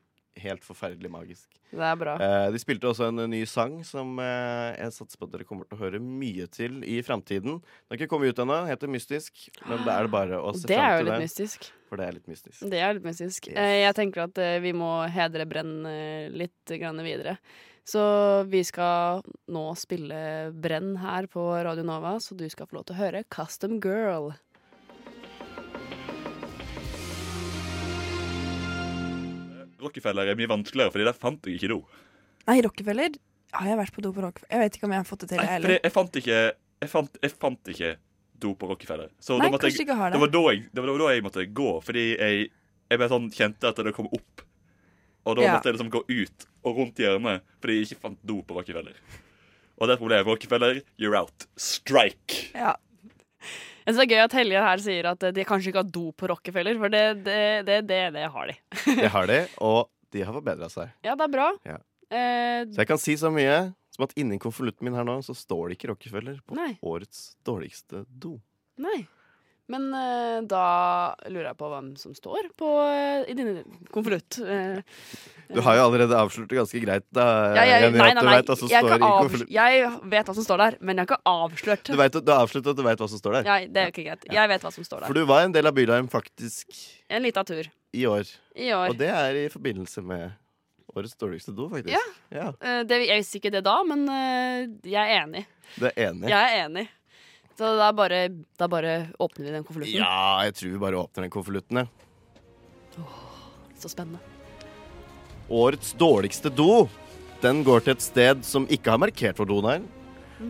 [0.42, 1.48] helt forferdelig magisk.
[1.72, 2.14] det er bra.
[2.22, 5.66] Eh, de spilte også en ny sang som eh, jeg satser på at dere kommer
[5.68, 7.58] til å høre mye til i framtiden.
[7.60, 10.66] Den har ikke kommet ut ennå, heter Mystisk, men det er det bare å se
[10.68, 11.20] det fram til det.
[11.24, 11.70] mystisk.
[11.86, 12.66] For det er litt mystisk.
[12.72, 13.48] Det er litt mystisk.
[13.52, 13.56] Yes.
[13.62, 17.36] Eh, Jeg tenker at eh, vi må hedre Brenn eh, litt grann videre.
[17.86, 18.00] Så
[18.50, 19.20] vi skal
[19.54, 23.20] nå spille Brenn her på Radio Nova, så du skal få lov til å høre
[23.30, 24.32] Custom Girl.
[29.86, 31.80] Rockefeller er mye vanskeligere, Fordi der fant jeg ikke do.
[32.46, 33.16] Nei, Rockefeller
[33.56, 34.52] har jeg vært på do på Rockefeller.
[34.52, 35.78] Jeg vet ikke om jeg har fått det til, jeg heller.
[35.82, 36.40] jeg fant ikke
[36.82, 37.92] Jeg fant, jeg fant ikke
[38.38, 39.08] do på Rockefeller.
[39.18, 40.40] Så Nei, da måtte jeg, ikke har det, det.
[40.44, 42.50] var jeg, det var da jeg måtte gå, fordi jeg,
[42.92, 44.42] jeg ble sånn kjente at det kom opp.
[45.26, 45.54] Og da Ja.
[45.56, 48.92] måtte jeg liksom gå ut og rundt hjørnet fordi jeg ikke fant do på Rockefeller.
[49.80, 50.26] Og det er problemet.
[50.28, 51.46] Rockefeller, you're out.
[51.56, 52.50] Strike.
[52.54, 52.76] Ja.
[53.86, 55.90] Jeg synes det er gøy at Helge her sier at eh, de kanskje ikke har
[55.94, 58.56] do på Rockefeller, for det, det, det, det, det har de.
[59.02, 60.90] Det har de, og de har forbedra seg.
[61.06, 61.48] Ja, det er bra.
[61.66, 61.76] Ja.
[62.10, 63.58] Eh, Så jeg kan si så mye
[63.94, 66.72] som at inni konvolutten min her nå, så står det ikke Rockefeller på Nei.
[66.84, 68.36] årets dårligste do.
[68.82, 69.06] nei.
[69.72, 70.64] Men eh, da
[71.26, 73.56] lurer jeg på hvem som står på, eh, i din
[73.94, 74.38] konvolutt.
[74.38, 74.78] Eh,
[75.50, 77.24] Du har jo allerede avslørt det ganske greit, da.
[77.54, 78.36] jeg, Jenny, nei, at nei, du nei.
[78.36, 81.10] vet hva som Jeg, står kan jeg vet hva som står der, men jeg har
[81.10, 81.84] ikke avslørt.
[81.90, 83.46] Du, vet, du har avsluttet at du vet hva som står der.
[83.50, 84.26] Ja, det er ikke greit.
[84.38, 85.20] Jeg vet hva som står For der.
[85.26, 86.74] du var en del av Bylarm faktisk
[87.10, 87.62] En liten tur
[87.94, 88.26] i år.
[88.58, 88.90] i år.
[88.90, 90.30] Og det er i forbindelse med
[90.96, 91.94] årets dårligste do, faktisk.
[91.94, 92.02] Ja.
[92.34, 92.48] ja.
[92.60, 95.44] Eh, det, jeg visste ikke det da, men eh, jeg er enig.
[95.76, 96.30] Det er enig.
[96.30, 96.86] Jeg er enig.
[97.56, 98.28] Så da bare,
[98.60, 100.00] da bare åpner vi den konvolutten.
[100.02, 103.06] Ja, jeg tror vi bare åpner den konvolutten, jeg.
[103.80, 104.20] Så spennende.
[105.52, 106.88] Årets dårligste do
[107.44, 109.82] Den går til et sted som ikke har markert hvor doen er.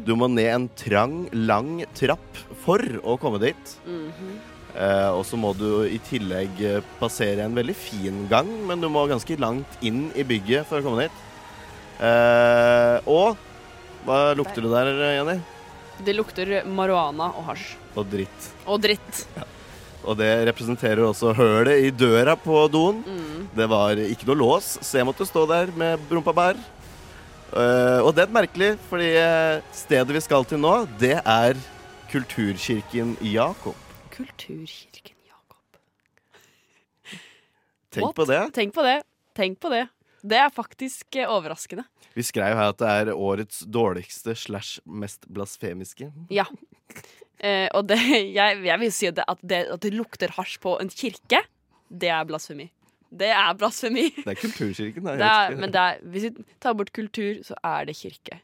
[0.07, 3.73] Du må ned en trang, lang trapp for å komme dit.
[3.87, 4.37] Mhm.
[4.77, 8.91] Eh, og så må du i tillegg eh, passere en veldig fin gang, men du
[8.93, 11.23] må ganske langt inn i bygget for å komme dit.
[12.05, 13.39] Eh, og
[14.05, 15.39] hva lukter det der, Jenny?
[16.05, 17.75] Det lukter marihuana og hasj.
[17.97, 18.49] Og dritt.
[18.69, 19.23] Og dritt.
[20.07, 23.01] Og det representerer også hølet i døra på doen.
[23.03, 23.47] Mm.
[23.57, 26.61] Det var ikke noe lås, så jeg måtte stå der med rumpa bær.
[27.47, 31.59] Uh, og det er merkelig, fordi eh, stedet vi skal til nå, det er
[32.11, 33.79] Kulturkirken Jakob.
[34.11, 35.79] Kulturkirken Jakob.
[37.95, 38.17] Tenk What?
[38.19, 38.43] på det.
[38.55, 38.99] Tenk på det.
[39.39, 39.87] Tenk på det.
[40.27, 41.85] Det er faktisk eh, overraskende.
[42.17, 46.09] Vi skrev her at det er årets dårligste slash mest blasfemiske.
[46.33, 46.47] Ja.
[47.39, 47.99] Eh, og det,
[48.39, 51.43] jeg, jeg vil si at det, at, det, lukter hasj på en kirke,
[51.89, 52.71] det er blasfemi.
[53.17, 54.09] Det er blasfemi.
[54.17, 55.07] Det er Kulturkirken.
[55.07, 58.41] Det er, men det er, hvis vi tar bort kultur, så er det kirke.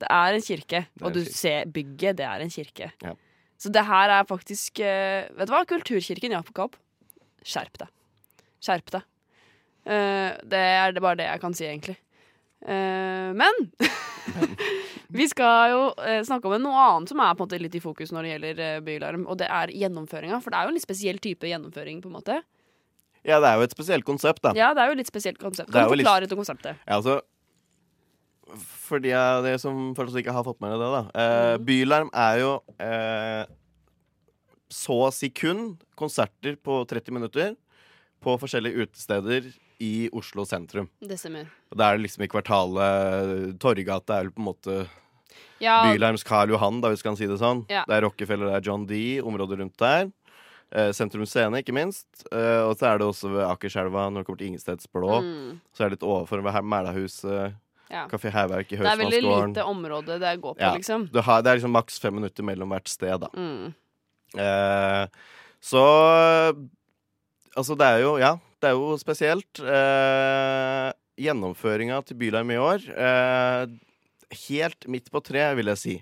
[0.00, 1.36] Det er en kirke, er og du kirke.
[1.36, 2.90] ser bygget, det er en kirke.
[3.04, 3.14] Ja.
[3.60, 5.62] Så det her er faktisk eh, Vet du hva?
[5.68, 6.80] Kulturkirken Jakob,
[7.44, 7.92] skjerp deg.
[8.64, 9.09] Skjerp deg.
[9.88, 11.96] Eh, det er det bare det jeg kan si, egentlig.
[12.60, 13.54] Uh, men
[15.16, 17.80] vi skal jo uh, snakke om noe annet som er på en måte litt i
[17.80, 20.42] fokus når det gjelder uh, Bylarm, og det er gjennomføringa.
[20.44, 22.36] For det er jo en litt spesiell type gjennomføring, på en måte.
[23.24, 24.52] Ja, det er jo et spesielt konsept, da.
[24.56, 25.72] Ja, det er jo litt spesielt konsept.
[25.72, 26.76] Kan du forklare litt- konseptet?
[26.86, 27.20] Ja, altså
[28.50, 31.02] For de som føler ikke har fått med det, da.
[31.14, 31.64] Mm.
[31.64, 32.52] Bylarm er jo
[34.70, 37.52] så å si kun konserter på 30 minutter
[38.20, 39.48] på forskjellige utesteder
[39.80, 40.88] i Oslo sentrum.
[41.00, 41.46] Det stemmer.
[41.72, 44.88] Og Da er det liksom i kvartalet Torgata er vel på en måte
[45.60, 47.64] Ja, Bylarms Karl Johan, da, hvis vi kan si det sånn.
[47.68, 47.84] Ja.
[47.88, 50.10] Det er Rockefeller, det er John D, området rundt der.
[50.72, 52.06] Eh, Sentrum Scene, ikke minst.
[52.32, 55.18] Eh, og så er det også ved Akerselva når det kommer til Ingsteds Blå.
[55.24, 57.54] Mm, Så er det litt overfor ved Mælahuset,
[57.90, 58.04] ja.
[58.08, 60.74] Kafé Hærverk i Det er veldig lite område det går på, Ja.
[60.76, 61.08] liksom.
[61.12, 63.28] Du har, det er liksom maks fem minutter mellom hvert sted, da.
[63.34, 63.74] Mm.
[64.38, 65.06] Eh,
[65.60, 65.82] så
[67.56, 69.60] Altså, det er jo Ja, det er jo spesielt.
[69.60, 73.66] Eh, Gjennomføringa til Bylarm i år eh,
[74.46, 75.96] Helt midt på tre, vil jeg si.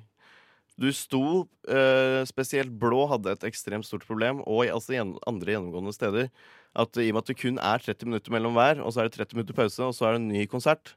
[0.78, 4.94] Du sto eh, Spesielt Blå hadde et ekstremt stort problem, og i- altså
[5.26, 6.28] andre gjennomgående steder.
[6.78, 9.08] At i og med at det kun er 30 minutter mellom hver, og så er
[9.08, 10.92] det 30 minutter pause, og så er det en ny konsert,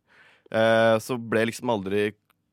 [0.51, 2.11] eh, så ble liksom aldri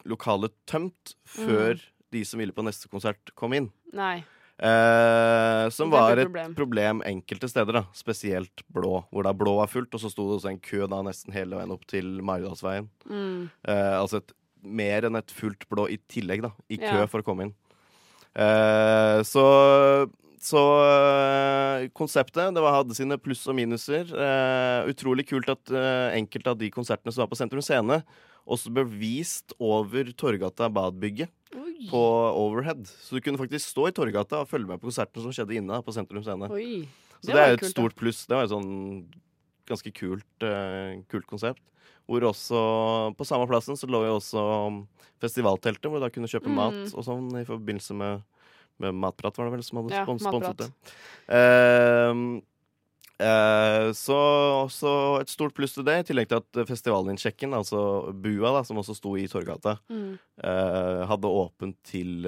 [0.08, 1.76] lokalet tømt før
[2.14, 3.68] de som ville på neste konsert, kom inn.
[3.92, 4.22] Nei.
[4.58, 6.54] Eh, som var et problem.
[6.58, 7.02] problem.
[7.06, 7.84] enkelte steder, da.
[7.94, 11.02] Spesielt blå, hvor da blå var fullt, og så sto det også en kø da
[11.06, 12.88] nesten hele veien opp til Maridalsveien.
[13.06, 13.50] Mm.
[13.68, 14.32] Eh, altså et,
[14.66, 16.50] mer enn et fullt blå i tillegg, da.
[16.68, 17.06] I kø Ja.
[17.06, 17.54] for å komme inn.
[18.34, 20.60] Eh, så så
[21.96, 24.08] konseptet det var, hadde sine pluss og minuser.
[24.12, 28.02] Uh, utrolig kult at uh, enkelte av de konsertene som var på Sentrum Scene,
[28.48, 31.32] også ble vist over Torgata Badbygget
[31.90, 32.00] på
[32.32, 32.86] overhead.
[32.88, 35.80] Så du kunne faktisk stå i Torgata og følge med på konsertene som skjedde inne
[35.84, 36.48] på Sentrum Scene.
[36.52, 36.86] Oi.
[37.20, 38.22] Så det, er et kult, stort pluss.
[38.28, 38.70] Det var et sånn
[39.68, 41.62] ganske kult, uh, kult konsept.
[42.08, 42.60] Hvor også
[43.18, 44.42] På samme plassen så lå jo også
[45.20, 46.56] festivalteltet, hvor du da kunne kjøpe Mm.
[46.56, 48.22] mat og sånn i forbindelse med,
[48.80, 50.68] med Matprat, var det vel, som hadde Ja, spons sponset det.
[51.28, 52.40] Uh,
[53.18, 54.18] uh, så,
[54.64, 57.80] også et stort pluss til det, i tillegg til at festivalinnsjekken, altså
[58.14, 60.18] Bua, da, som også sto i Torgata, Mm.
[60.44, 62.26] uh, hadde åpent til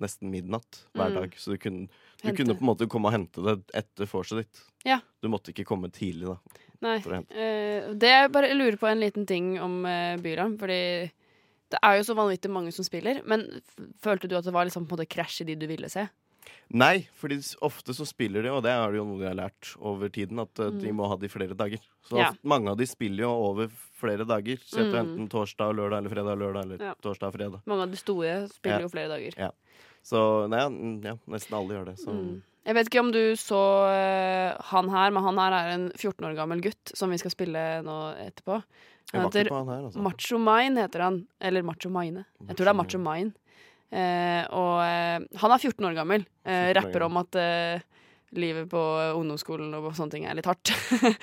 [0.00, 1.20] nesten midnatt hver Mm.
[1.20, 1.30] dag.
[1.36, 1.88] Så du kunne,
[2.22, 4.62] du kunne på en måte komme og hente det etter vorset ditt.
[4.84, 5.00] Ja.
[5.22, 6.38] Du måtte ikke komme tidlig, da.
[6.82, 6.98] Nei.
[7.94, 9.84] Det jeg bare lurer på en liten ting om
[10.18, 11.12] Bylarm, fordi
[11.72, 13.22] det er jo så vanvittig mange som spiller.
[13.28, 13.46] Men
[14.04, 16.06] følte du at det var liksom på en måte krasj i de du ville se?
[16.74, 17.28] Nei, for
[17.68, 20.40] ofte så spiller de, og det er det jo noe de har lært over tiden,
[20.42, 20.96] at eh, de Mm.
[20.98, 21.78] må ha de flere dager.
[22.08, 22.30] Så Ja.
[22.42, 23.68] mange av de spiller jo over
[24.00, 24.56] flere dager.
[24.66, 24.94] Så Mm.
[25.00, 26.94] enten torsdag og lørdag, eller fredag og lørdag, eller Ja.
[27.02, 27.60] torsdag og fredag.
[27.66, 28.86] Mange av de store spiller Ja.
[28.86, 29.52] jo flere dager.
[30.02, 30.58] Så nei,
[31.04, 31.98] ja, nesten alle gjør det.
[31.98, 32.42] Så Mm.
[32.64, 33.58] Jeg vet ikke om du så
[33.90, 37.30] uh, han her, men han her er en 14 år gammel gutt som vi skal
[37.32, 38.62] spille nå etterpå.
[39.12, 40.02] Han heter altså.
[40.02, 41.22] Macho Mine heter han.
[41.40, 42.24] Eller Macho Mine.
[42.48, 43.32] Jeg tror det er Macho Mine.
[43.92, 46.26] Eh, og eh, han er 14 år gammel.
[46.48, 47.84] Eh, rapper om at eh,
[48.32, 48.82] livet på
[49.18, 50.72] ungdomsskolen og sånne ting er litt hardt.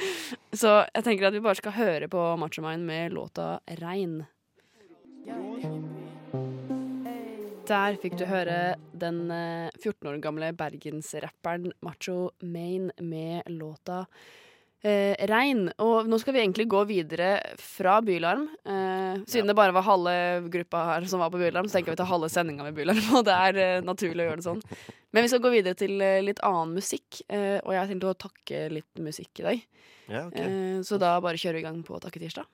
[0.61, 4.21] Så jeg tenker at vi bare skal høre på Macho Mine med låta 'Regn'.
[7.69, 14.07] Der fikk du høre den eh, 14 år gamle bergensrapperen Macho Maine med låta
[14.83, 15.67] eh, Regn.
[15.83, 18.47] Og nå skal vi egentlig gå videre fra Bylarm.
[18.65, 20.15] Eh, siden det bare var halve
[20.51, 23.01] gruppa her som var på Bylarm, så tenker vi å ta halve sendinga med Bylarm.
[23.19, 24.63] Og det er eh, naturlig å gjøre det sånn.
[25.11, 27.23] Men vi skal gå videre til eh, litt annen musikk.
[27.27, 29.67] Eh, og jeg har tenkt å takke litt musikk i dag.
[30.09, 30.37] Ja, ok.
[30.37, 32.49] Eh, så da bare kjører vi i gang på Takketirsdag.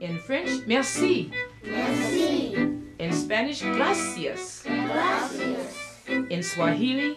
[0.00, 1.30] In French, merci.
[1.64, 2.54] Merci.
[3.00, 4.62] In Spanish, gracias.
[4.66, 5.78] Gracias.
[6.30, 7.16] In Swahili,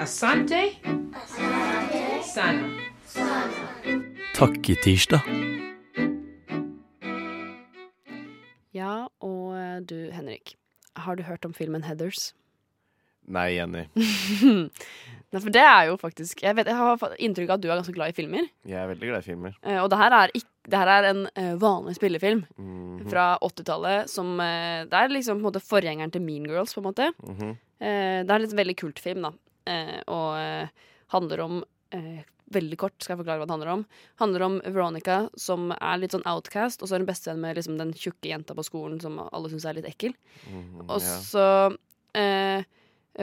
[0.00, 0.72] asante.
[1.14, 2.22] Asante.
[2.24, 2.91] Sana.
[4.36, 5.20] Takketirsdag.
[8.72, 10.54] Ja, og eh, du Henrik.
[10.96, 12.30] Har du hørt om filmen Heathers?
[13.32, 13.84] Nei, Jenny.
[15.32, 17.78] Nei, for det er jo faktisk Jeg, vet, jeg har inntrykk av at du er
[17.78, 18.48] ganske glad i filmer.
[18.68, 19.54] Jeg er veldig glad i filmer.
[19.62, 23.26] Eh, og det her er, ikk- det her er en eh, vanlig spillefilm Mhm, fra
[23.44, 26.88] 80-tallet som eh, Det er liksom på en måte forgjengeren til Mean Girls, på en
[26.90, 27.10] måte.
[27.22, 27.52] mhm.
[27.82, 29.32] Eh, det er en veldig kult film, da.
[29.66, 30.68] Eh, og
[31.14, 31.56] handler om
[31.92, 33.82] eh, Veldig kort skal jeg forklare hva det handler om.
[34.20, 37.78] Handler om Veronica som er litt sånn outcast, og så er hun bestevenn med liksom,
[37.80, 40.12] den tjukke jenta på skolen som alle syns er litt ekkel.
[40.50, 41.14] Mhm, Og ja.
[41.24, 41.46] så
[42.18, 42.66] eh,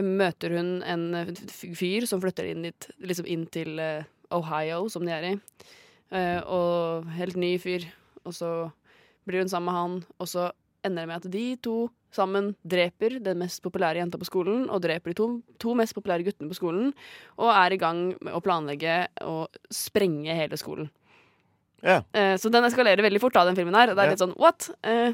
[0.02, 1.06] møter hun en
[1.54, 5.36] fyr som flytter inn, dit, liksom inn til eh, Ohio, som de er i.
[6.10, 7.86] Eh, og helt ny fyr.
[8.26, 8.50] Og så
[9.30, 10.50] blir hun sammen med han, og så
[10.82, 11.78] ender det med at de to
[12.16, 15.28] sammen dreper den mest populære jenta på skolen, og dreper de to,
[15.62, 16.94] to mest populære guttene på skolen,
[17.38, 19.44] og er i gang med å planlegge å
[19.74, 20.90] sprenge hele skolen.
[21.86, 22.02] Ja.
[22.12, 23.94] Eh, så den eskalerer veldig fort, da, den filmen her.
[23.94, 24.68] Det er litt sånn what?
[24.84, 25.14] Eh,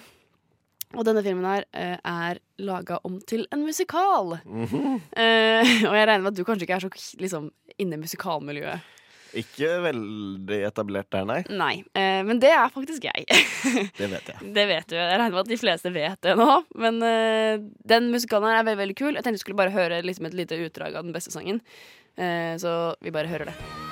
[0.95, 4.37] og denne filmen her eh, er laga om til en musikal.
[4.45, 4.99] Mhm.
[5.11, 7.49] Eh, og jeg regner med at du kanskje ikke er så liksom,
[7.81, 8.93] inne i musikalmiljøet.
[9.35, 11.39] Ikke veldig etablert der, nei.
[11.51, 11.73] Nei.
[11.97, 13.25] Eh, men det er faktisk jeg.
[13.99, 14.51] Det vet jeg.
[14.55, 14.95] det vet du.
[14.97, 16.49] Jeg regner med at de fleste vet det nå.
[16.79, 19.13] Men eh, den musikalen her er veldig, veldig kul.
[19.13, 21.61] Jeg tenkte vi skulle bare høre liksom, et lite utdrag av den beste sangen.
[22.15, 23.84] Eh, så vi bare hører det.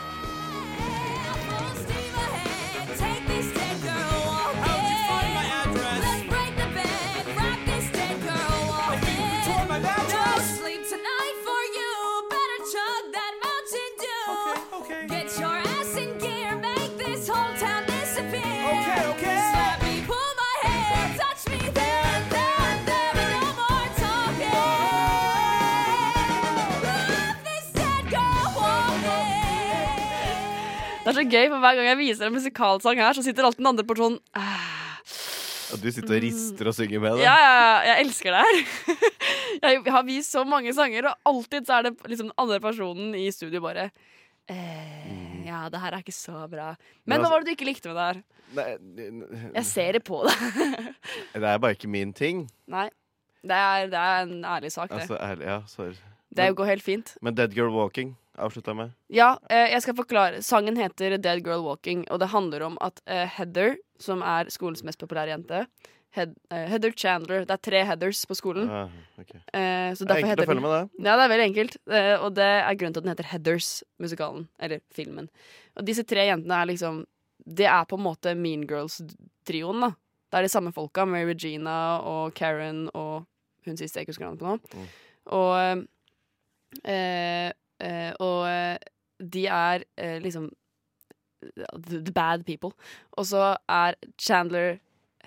[31.13, 33.71] Er så gøy, for hver gang jeg viser en musikalsang her, så sitter alltid den
[33.73, 34.83] andre personen ah.
[35.73, 37.23] Og du sitter og rister og synger med det.
[37.25, 39.13] Ja, ja, ja, jeg elsker det her.
[39.65, 43.15] jeg har vist så mange sanger, og alltid så er det liksom den andre personen
[43.17, 43.87] i studio bare
[44.51, 46.73] eh, Ja, det her er ikke så bra.
[47.05, 48.21] Men Men hva var det du ikke likte med det her?
[48.53, 48.67] Nei,
[49.55, 50.43] Jeg ser det på deg.
[51.41, 52.45] det er bare ikke min ting.
[52.69, 52.89] Nei.
[53.43, 55.01] Det er, det er en ærlig sak, det.
[55.01, 55.97] Altså, ærlig, ja, sorry.
[56.33, 57.17] Det går helt fint.
[57.21, 58.93] Men Dead Girl Walking avslutta med.
[59.13, 60.41] Ja, eh, jeg skal forklare.
[60.45, 64.83] Sangen heter Dead Girl Walking, og det handler om at eh, Heather, som er skolens
[64.83, 65.65] mest populære jente
[66.13, 68.69] Head, eh, Heather Chandler Det er tre Heathers på skolen.
[68.69, 69.39] Ah, okay.
[69.97, 71.07] Så Det er enkelt å følge med det.
[71.07, 71.77] Ja, det er veldig enkelt.
[72.21, 74.45] Og det er grunnen til at den heter Heathers, musikalen.
[74.61, 75.31] Eller filmen.
[75.73, 77.01] Og disse tre jentene er liksom
[77.43, 79.89] Det er på en måte Mean Girls-trioen, da.
[80.29, 81.05] Det er de samme folka.
[81.05, 83.25] Mary Regina og Karen og
[83.65, 84.55] hun siste jeg ikke husker navnet på nå.
[84.77, 84.87] Mm.
[85.39, 87.51] Og eh,
[88.23, 88.77] Og eh,
[89.19, 90.49] de er eh, liksom
[91.85, 92.73] the, bad people.
[93.17, 94.79] Og så er Chandler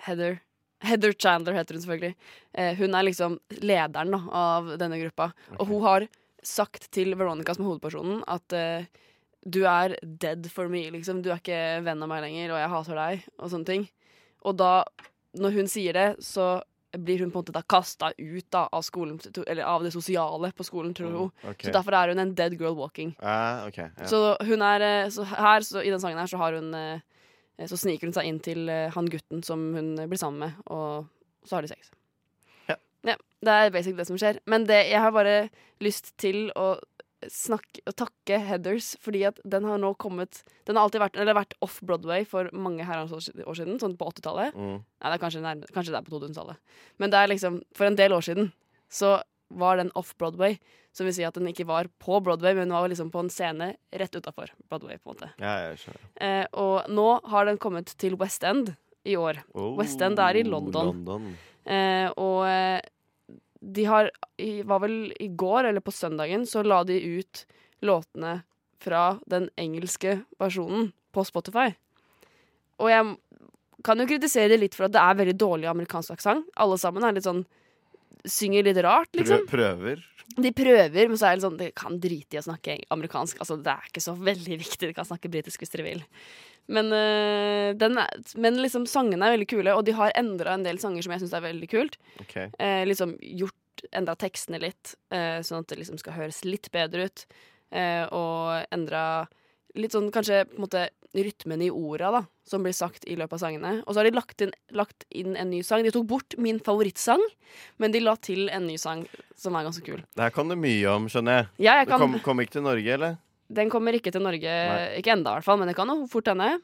[0.07, 0.39] Heather
[0.85, 2.15] Heather Chandler heter hun selvfølgelig.
[2.53, 5.31] Eh, hun er liksom lederen da, av denne gruppa.
[5.57, 6.05] Og hun har
[6.45, 8.85] sagt til Veronica, som er hovedpersonen, at eh,
[9.41, 11.23] du er dead for me, liksom.
[11.25, 13.87] Du er ikke venn av meg lenger, og jeg hater deg, og sånne ting.
[14.45, 14.71] Og da,
[15.41, 16.59] når hun sier det, så
[16.91, 20.51] blir hun på en måte da kasta ut da, av skolen, eller av det sosiale
[20.55, 21.31] på skolen, tror hun.
[21.43, 21.67] Mm, okay.
[21.67, 23.13] Så derfor er hun en dead girl walking.
[23.19, 24.07] Uh, okay, yeah.
[24.07, 26.99] Så hun er eh, så her, så i den sangen her, så har hun eh,
[27.67, 31.07] Så sniker hun seg inn til eh, han gutten som hun blir sammen med, og
[31.47, 31.91] så har de sex.
[32.69, 32.75] Ja.
[33.41, 34.39] Det er basic det som skjer.
[34.45, 35.49] Men det, jeg har bare
[35.81, 36.75] lyst til å
[37.33, 41.55] snakke takke Heathers, fordi at den har nå kommet Den har alltid vært, eller vært
[41.65, 43.23] off-Broadway for mange herrens år
[43.57, 44.53] siden, sånn på 80-tallet.
[44.53, 44.81] Mm.
[44.83, 46.59] Nei, det kanskje, kanskje det er på 2000-tallet.
[47.01, 48.51] Men det er liksom, for en del år siden
[48.93, 49.17] så
[49.49, 50.59] var den off-Broadway.
[50.97, 53.73] Som vil si at den ikke var på Broadway, men var liksom på en scene
[54.01, 54.97] rett utafor Broadway.
[54.97, 55.29] på en måte.
[55.37, 56.07] Ja, jeg skjønner.
[56.25, 58.73] Eh, og nå har den kommet til West End
[59.05, 59.43] i år.
[59.53, 60.89] Oh, West End er i London.
[60.91, 61.35] London.
[61.67, 62.81] Eh, og eh,
[63.61, 67.45] de har Var vel i går, eller på søndagen, så la de ut
[67.81, 68.43] låtene
[68.77, 71.71] fra den engelske versjonen på Spotify.
[72.77, 73.15] Og jeg
[73.85, 76.45] kan jo kritisere det litt for at det er veldig dårlig amerikansk aksent.
[76.61, 77.45] Alle sammen er litt sånn
[78.27, 79.45] Synger litt rart, liksom.
[79.47, 80.01] Prøver.
[80.35, 83.39] De prøver, men så er det sånn De kan drite i å snakke amerikansk.
[83.41, 84.89] Altså, det er ikke så veldig viktig.
[84.89, 86.03] De kan snakke britisk hvis dere vil.
[86.67, 90.65] Men, øh, den er, men liksom sangene er veldig kule, og de har endra en
[90.65, 91.95] del sanger som jeg syns er veldig kult.
[92.25, 92.51] Okay.
[92.59, 93.55] Eh, liksom gjort
[93.93, 97.25] Endra tekstene litt, eh, sånn at det liksom skal høres litt bedre ut.
[97.69, 99.27] Eh, og endra
[99.77, 103.37] litt sånn kanskje på en måte rytmen i orda da, som blir sagt i løpet
[103.37, 103.71] av sangene.
[103.85, 105.83] Og så har de lagt inn, lagt inn en ny sang.
[105.85, 107.23] De tok bort min favorittsang,
[107.81, 109.05] men de la til en ny sang
[109.37, 110.01] som er ganske kul.
[110.15, 111.49] Det her kan det mye om, skjønner jeg.
[111.67, 113.17] Ja, jeg kan, kom, kom ikke til Norge, eller?
[113.47, 114.81] Den kommer ikke til Norge, Nei.
[114.99, 116.57] ikke enda i hvert fall, men det kan jo fort hende.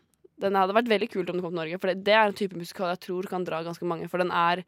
[0.43, 2.35] Den hadde vært veldig kult om den kom til Norge, for det, det er en
[2.35, 4.09] type musikal jeg tror kan dra ganske mange.
[4.11, 4.65] For den er,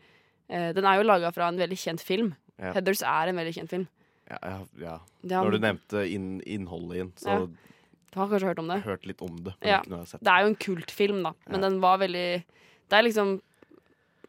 [0.48, 2.32] eh, den er jo laga fra en veldig kjent film.
[2.56, 2.72] Ja.
[2.78, 3.88] Heathers er en veldig kjent film.
[4.32, 4.96] Ja, ja, ja.
[5.36, 7.46] Når du nevnte inn, innholdet i den, så Ja.
[8.16, 8.82] Har kanskje hørt om det?
[8.84, 9.54] hørt litt om det.
[9.62, 9.82] Men Ja.
[9.86, 11.70] Det er jo en kultfilm, da, men Ja.
[11.70, 12.44] den var veldig
[12.90, 13.42] Det er liksom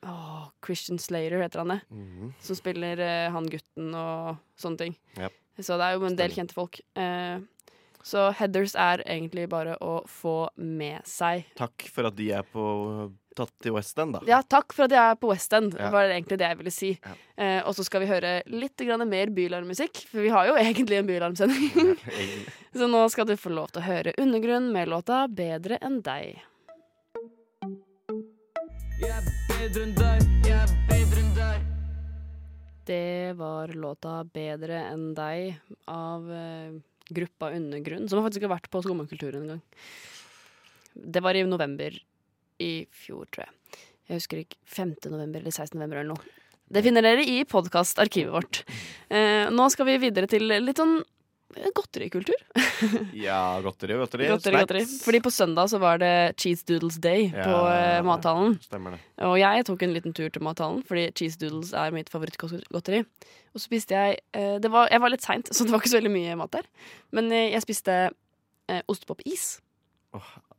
[0.02, 1.80] Åh, Christian Slater heter han det.
[1.90, 2.32] Mhm.
[2.40, 4.96] Som spiller eh, han gutten og sånne ting.
[5.18, 5.32] Yep.
[5.58, 6.78] Så det er jo en del kjente folk.
[6.94, 7.40] Eh,
[8.04, 11.44] så Heathers er egentlig bare å få med seg.
[11.56, 14.20] Takk for at de er på tatt til West End, da.
[14.28, 15.90] Ja, takk for at jeg er på West End, Ja.
[15.94, 16.90] var egentlig det jeg ville si.
[17.04, 17.14] Ja.
[17.36, 20.98] Eh, og så skal vi høre litt grann mer bylarmmusikk, for vi har jo egentlig
[21.00, 21.96] en bylarmsending.
[22.76, 26.42] Så nå skal du få lov til å høre Undergrunn med låta 'Bedre enn deg'.
[32.86, 35.56] Det var låta 'Bedre enn deg'
[35.90, 36.76] av eh,
[37.10, 39.62] gruppa Undergrunn, som faktisk har vært på Skummakulturen en gang.
[40.94, 41.96] Det var i november
[42.62, 43.82] i fjor, tror jeg.
[44.06, 44.94] Jeg husker ikke 5.
[45.10, 45.74] november eller 16.
[45.78, 46.34] november eller noe.
[46.66, 48.62] Det finner dere i podkastarkivet vårt.
[49.10, 52.40] Eh, nå skal vi videre til litt sånn eh, godterikultur.
[53.16, 54.26] Ja, godteri og godteri.
[54.28, 54.82] Godteri, godteri.
[55.00, 56.10] Fordi på søndag så var det
[56.42, 58.58] Cheese Doodles Day Ja, på eh, mathallen.
[58.66, 59.00] Stemmer det.
[59.26, 63.00] Og jeg tok en liten tur til mathallen, fordi cheese doodles er mitt favorittgodteri.
[63.54, 65.94] Og så spiste jeg eh, det var, Jeg var litt seint, så det var ikke
[65.94, 66.68] så veldig mye mat der.
[67.16, 69.48] Men eh, jeg spiste eh, ostepopis.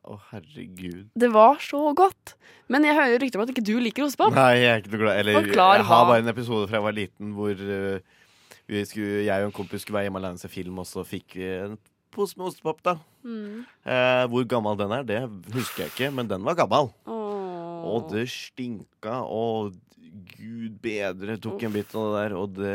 [0.07, 1.09] Å, herregud.
[1.19, 2.37] Det var så godt!
[2.71, 4.35] Men jeg hører rykter om at ikke du liker ostepop.
[4.37, 6.11] Nei, jeg er ikke noe glad Eller Forklar jeg har hva.
[6.13, 8.15] bare en episode fra jeg var liten hvor eh,
[8.71, 11.03] vi skulle, jeg og en kompis skulle være hjemme alene og se film, og så
[11.07, 11.75] fikk vi en
[12.15, 12.95] pose med ostepop, da.
[13.27, 13.65] Mm.
[13.87, 15.19] Eh, hvor gammel den er, det
[15.55, 16.89] husker jeg ikke, men den var gammel.
[17.07, 19.75] Og det stinka, og
[20.33, 22.73] gud bedre tok en bit av det der, og det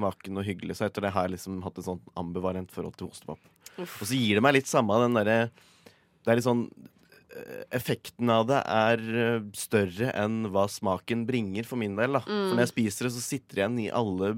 [0.00, 0.78] var ikke noe hyggelig.
[0.78, 3.40] Så etter det har jeg liksom hatt et sånt ambivalent forhold til ostepop.
[3.80, 5.38] Og så gir det meg litt samme den derre
[6.22, 6.66] Det er litt sånn
[7.36, 12.12] eh, Effekten av det er eh, større enn hva smaken bringer, for min del.
[12.18, 12.48] da Mm.
[12.50, 14.34] For når jeg spiser det, så sitter det igjen i alle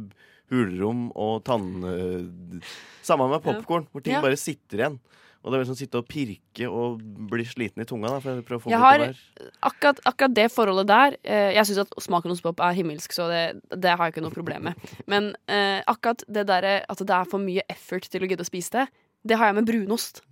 [0.53, 1.69] hulrom og tann...
[1.85, 2.63] eh,
[3.05, 4.23] Samme med popkorn, hvor ting Ja.
[4.25, 4.99] bare sitter igjen.
[5.45, 8.09] Og det er liksom sitte og pirke og bli sliten i tunga.
[8.09, 9.15] da jeg Jeg har-
[9.63, 13.29] Akkurat, akkurat det forholdet der eh, Jeg syns at smaken hos pop er himmelsk, så
[13.29, 14.75] det, det har jeg ikke noe problem med.
[15.07, 18.49] Men eh, akkurat det derre at det er for mye effort til å gidde å
[18.49, 18.87] spise det,
[19.27, 20.23] det har jeg med brunost.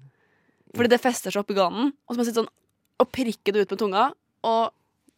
[0.73, 2.53] Fordi det fester seg opp i ganen, og så må jeg sitte sånn
[3.03, 4.05] og prikke det ut med tunga.
[4.47, 4.71] Og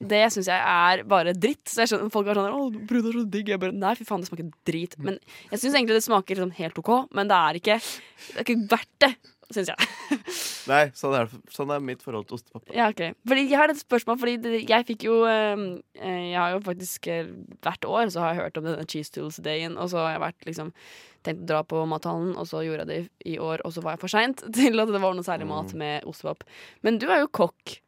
[0.05, 1.65] det syns jeg er bare dritt.
[1.71, 3.53] Så jeg skjønner Folk er sånn 'Å, brun er så digg'.
[3.53, 4.97] Jeg bare Nei, fy faen, det smaker drit.
[4.99, 5.19] Men
[5.51, 8.69] jeg syns egentlig det smaker sånn helt OK, men det er ikke, det er ikke
[8.69, 9.13] verdt det,
[9.55, 9.89] syns jeg.
[10.71, 12.69] Nei, sånn er, sånn er mitt forhold til ostepop.
[12.73, 13.03] Ja, ok.
[13.29, 15.65] Fordi jeg har et spørsmål, fordi jeg fikk jo eh,
[16.01, 17.33] eh, Jeg har jo faktisk eh,
[17.65, 20.25] hvert år så har jeg hørt om denne Cheese Tools Dayen, og så har jeg
[20.25, 20.73] vært liksom
[21.25, 23.97] tenkt å dra på mathallen, og så gjorde jeg det i, år, og så var
[23.97, 26.45] jeg for seint til at det var noe særlig mat med ostepop.
[26.85, 27.79] Men du er jo kokk,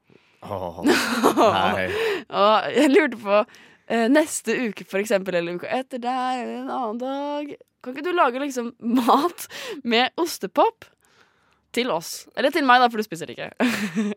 [0.46, 1.86] Åh, nei.
[2.28, 6.74] og jeg lurte på eh, neste uke, for eksempel, eller uka etter der, eller en
[6.74, 9.46] annen dag Kan ikke du lage liksom mat
[9.86, 10.86] med ostepop?
[11.76, 12.14] Til oss.
[12.36, 13.50] Eller til meg, da, for du spiser det ikke.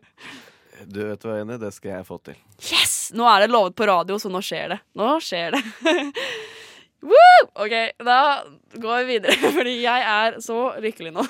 [0.88, 2.38] Du vet hva, Jenny, det skal jeg få til.
[2.72, 3.10] Yes!
[3.12, 4.78] Nå er det lovet på radio, så nå skjer det.
[4.96, 5.60] Nå skjer det.
[7.10, 7.42] Woo!
[7.64, 8.16] OK, da
[8.80, 11.26] går vi videre, fordi jeg er så lykkelig nå.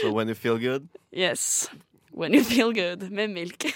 [0.00, 1.68] So when you feel good Yes.
[2.10, 3.68] When you feel good med milk.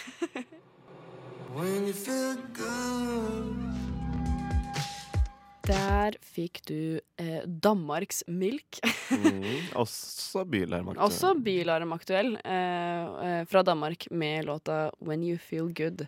[5.68, 8.78] Der fikk du eh, Danmarks milk.
[9.12, 10.94] mm, Også bylarm.
[10.96, 16.06] Også Bylarm aktuell eh, eh, fra Danmark med låta When You Feel Good.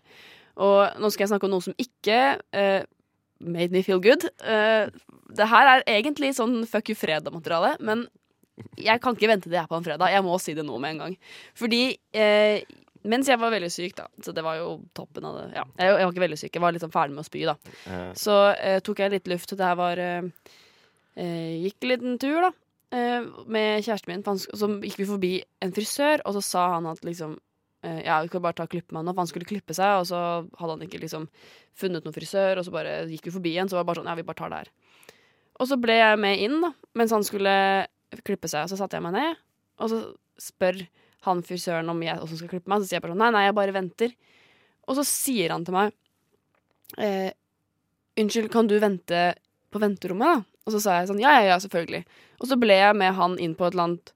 [0.60, 2.16] Og nå skal jeg snakke om noe som ikke
[2.56, 2.88] eh,
[3.40, 4.26] made me feel good.
[4.44, 4.88] Eh,
[5.36, 8.06] det her er egentlig sånn fuck you fredag-materiale, men
[8.80, 10.12] jeg kan ikke vente til jeg er på en fredag.
[10.12, 11.14] Jeg må si det nå med en gang.
[11.56, 12.60] Fordi eh,
[13.04, 15.92] mens jeg var veldig syk, da, så det var jo toppen av det Ja, jeg,
[16.00, 17.54] jeg var ikke veldig syk, jeg var liksom ferdig med å spy, da.
[17.86, 19.54] Eh, Så eh, tok jeg litt luft.
[19.56, 20.26] Det her var eh,
[21.16, 22.50] eh, Gikk en liten tur, da.
[22.92, 24.24] Eh, med kjæresten min.
[24.26, 25.32] han Så gikk vi forbi
[25.62, 27.36] en frisør, og så sa han at liksom
[27.84, 30.00] eh, Ja, vi kan bare ta og klippe meg nå, for han skulle klippe seg,
[30.02, 30.20] og så
[30.58, 31.28] hadde han ikke liksom
[31.80, 34.10] funnet noen frisør, og så bare gikk vi forbi en, så var det bare sånn
[34.12, 34.72] Ja, vi bare tar det her.
[35.60, 37.54] Og så ble jeg med inn, da, mens han skulle
[38.26, 39.40] klippe seg, og så satte jeg meg ned,
[39.80, 39.98] og så
[40.40, 40.78] spør
[41.26, 43.44] han frisøren om jeg også skal klippe meg, så sier jeg bare sånn Nei, nei,
[43.48, 44.14] jeg bare venter.
[44.88, 45.92] Og så sier han til meg
[46.98, 47.30] eh,
[48.20, 49.26] Unnskyld, kan du vente
[49.70, 50.62] på venterommet, da?
[50.66, 52.02] Og så sa jeg sånn, ja, ja, ja, selvfølgelig.
[52.42, 54.12] Og så ble jeg med han inn på et eller annet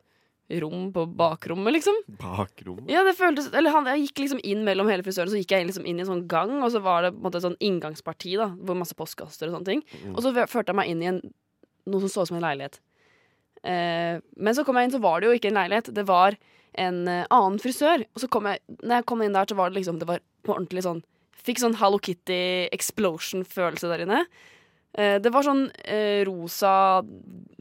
[0.60, 1.96] rom på bakrommet, liksom.
[2.20, 2.90] Bakrommet?
[2.92, 5.68] Ja, det føltes Eller han, jeg gikk liksom inn mellom hele frisøren, så gikk jeg
[5.70, 7.60] liksom inn i en sånn gang, og så var det på en måte et sånn
[7.64, 9.84] inngangsparti, da, hvor masse postkasser og sånne ting.
[10.02, 10.12] Mm.
[10.12, 11.22] Og så førte jeg meg inn i en,
[11.88, 12.80] noe som så ut som en leilighet.
[13.64, 15.90] Eh, men så kom jeg inn, så var det jo ikke en leilighet.
[15.96, 16.36] Det var
[16.80, 18.04] en eh, annen frisør.
[18.14, 20.22] Og så kom jeg Når jeg kom inn der, så var det liksom Det var
[20.44, 21.04] på ordentlig sånn
[21.44, 24.20] Fikk sånn Hello Kitty explosion-følelse der inne.
[24.96, 27.02] Eh, det var sånn eh, rosa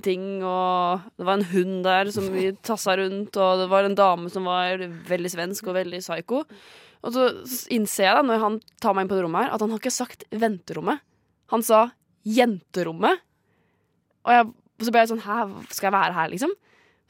[0.06, 3.98] ting, og det var en hund der som vi tassa rundt, og det var en
[4.00, 6.46] dame som var veldig svensk og veldig psycho.
[7.04, 7.28] Og så
[7.76, 9.84] innser jeg da, når han tar meg inn på det rommet her, at han har
[9.84, 11.04] ikke sagt venterommet.
[11.52, 11.90] Han sa
[12.24, 13.20] jenterommet.
[14.24, 14.52] Og jeg,
[14.86, 15.40] så ble jeg sånn Hæ,
[15.76, 16.54] skal jeg være her, liksom?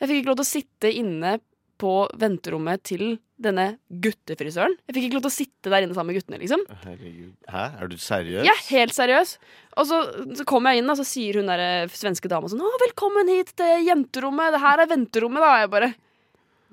[0.01, 1.35] Jeg fikk ikke lov til å sitte inne
[1.83, 4.75] på venterommet til denne guttefrisøren.
[4.87, 6.63] Jeg fikk ikke lov til å sitte der inne sammen med guttene, liksom.
[6.85, 7.33] Herregud.
[7.51, 8.47] Hæ, er du seriøs?
[8.47, 9.35] Ja, helt seriøs.
[9.81, 9.99] Og så,
[10.39, 13.31] så kommer jeg inn, og så sier hun der eh, svenske dama sånn 'Å, velkommen
[13.33, 14.55] hit til jenterommet.
[14.55, 15.51] Det her er venterommet', da.
[15.51, 15.93] Og jeg bare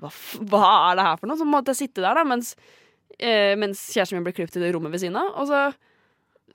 [0.01, 0.13] hva,
[0.53, 1.41] hva er det her for noe?
[1.41, 2.55] Så måtte jeg sitte der, da, mens,
[3.19, 5.35] eh, mens kjæresten min ble klippet i det rommet ved siden av.
[5.43, 5.65] Og så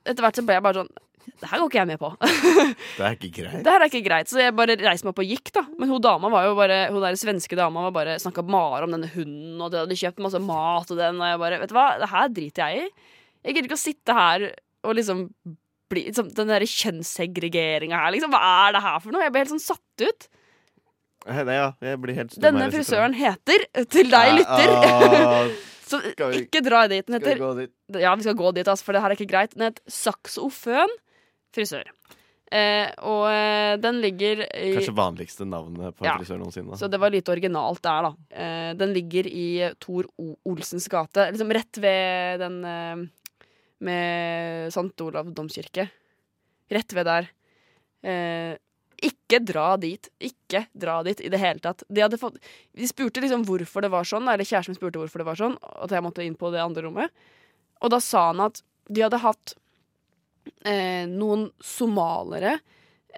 [0.06, 0.94] etter hvert så ble jeg bare sånn
[1.36, 2.08] Det her går ikke jeg med på.
[2.96, 3.58] Det er ikke greit.
[3.66, 4.30] Det her er ikke greit.
[4.30, 5.64] Så jeg bare reiste meg opp og gikk, da.
[5.78, 8.94] Men hun dama var jo bare Hun der svenske dama var bare snakka bare om
[8.96, 11.76] denne hunden, og de hadde kjøpt masse mat og den, og jeg bare Vet du
[11.76, 12.88] hva, det her driter jeg i.
[13.46, 14.46] Jeg gidder ikke å sitte her
[14.86, 15.26] og liksom
[15.90, 18.32] bli liksom, Den derre kjønnssegregeringa her, liksom.
[18.34, 19.22] Hva er det her for noe?
[19.26, 20.28] Jeg ble helt sånn satt ut.
[21.26, 25.48] Eh, Nei, ja, jeg blir helt stum Denne frisøren heter, til deg lytter Ah,
[25.86, 27.06] Så vi- ikke dra dit.
[27.06, 27.72] Den skal vi gå dit?
[28.02, 29.52] Ja, vi skal gå dit, altså, for det her er ikke greit.
[29.54, 30.90] Den heter Saxo Føn
[31.56, 31.88] frisør.
[32.46, 36.14] Eh, og eh, den ligger i Kanskje vanligste navnet på Ja.
[36.20, 36.76] frisør noensinne.
[36.78, 38.12] Så det var lite originalt der, da.
[38.30, 39.46] Eh, den ligger i
[39.82, 43.06] Tor o Olsens gate, liksom rett ved den eh,
[43.86, 44.94] med St.
[45.04, 45.88] Olav domkirke.
[46.70, 47.28] Rett ved der.
[48.06, 48.54] Eh,
[49.06, 50.08] ikke dra dit.
[50.24, 51.82] Ikke dra dit i det hele tatt.
[51.90, 52.38] De, fått,
[52.72, 55.92] de spurte liksom hvorfor det var sånn, eller kjæresten spurte hvorfor det var sånn, at
[55.92, 57.10] jeg måtte inn på det andre rommet.
[57.82, 59.56] Og da sa han at de hadde hatt
[60.64, 62.58] eh, noen somalere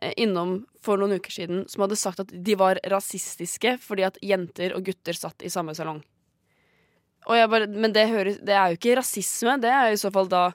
[0.00, 4.20] eh, innom for noen uker siden som hadde sagt at de var rasistiske fordi at
[4.24, 6.00] jenter og gutter satt i samme salong.
[7.28, 10.48] Bare, men det, høres, det er jo ikke rasisme, det er i så fall da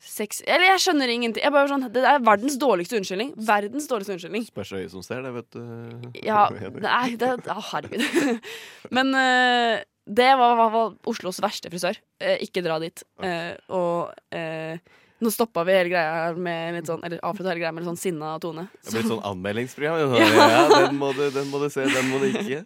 [0.00, 1.44] sex Eller jeg skjønner ingenting.
[1.44, 3.34] Jeg sånn, det er verdens dårligste unnskyldning.
[3.36, 4.46] Verdens dårligste unnskyldning.
[4.48, 6.10] Spørs øyet som ser det, vet du.
[6.24, 6.46] Ja,
[6.86, 8.06] nei, det, Å, herregud.
[8.96, 12.00] Men eh, det var, var, var Oslos verste frisør.
[12.22, 13.04] Eh, ikke dra dit.
[13.22, 14.80] Eh, og eh,
[15.20, 18.00] nå stoppa vi hele greia med litt sånn Eller avslutta hele greia med litt sånn
[18.00, 18.66] sinna tone.
[18.80, 20.14] Det blir et sånn anmeldingsprogram.
[20.50, 22.62] Ja, den, må du, den må du se, den må du ikke.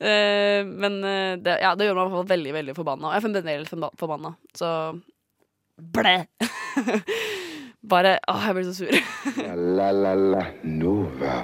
[0.00, 3.08] Uh, men eh, det, ja, det gjør meg i hvert fall veldig veldig forbanna.
[3.08, 4.34] Og jeg er fremdeles forba- forbanna.
[4.56, 4.70] Så
[5.98, 6.16] blæ!
[7.90, 8.90] Bare Å, jeg blir så sur.
[9.40, 11.40] La la la la Nova.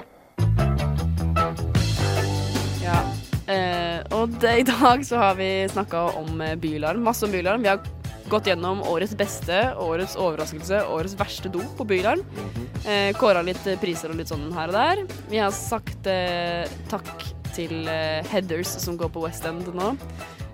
[2.83, 2.99] ja.
[3.47, 7.03] Uh, og det, i dag så har vi snakka om bylarm.
[7.07, 7.63] Masse om bylarm.
[7.63, 7.79] Vi har
[8.29, 12.23] gått gjennom årets beste, årets overraskelse, årets verste do på Bygdalen.
[12.85, 15.03] Eh, Kåra litt priser og litt sånn her og der.
[15.31, 17.11] Vi har sagt eh, takk
[17.55, 19.93] til eh, Headers som går på West End nå.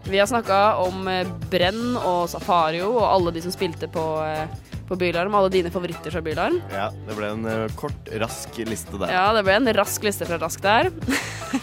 [0.04, 4.73] Vi har snakka om eh, Brenn og Safario og alle de som spilte på, eh,
[4.94, 5.34] på Bylarm.
[5.36, 6.60] Alle dine favoritter fra Bylarm.
[6.72, 9.14] Ja, det ble en uh, kort, rask liste der.
[9.14, 10.92] Ja, det ble en rask liste fra Rask der.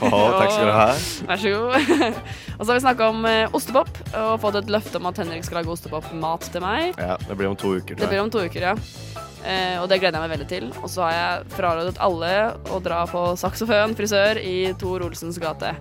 [0.01, 0.89] Å, takk skal du ha.
[1.31, 1.89] Vær så god.
[2.59, 5.47] og så har vi snakka om uh, ostepop og fått et løfte om at Henrik
[5.47, 6.95] skal lage ostepopmat til meg.
[6.99, 7.99] Ja, det blir om to uker.
[8.01, 8.77] Det blir om to uker, ja.
[9.41, 10.71] Uh, og det gleder jeg meg veldig til.
[10.83, 12.35] Og så har jeg frarådet alle
[12.71, 15.75] å dra på Saxofon frisør i Tor Olsens gate.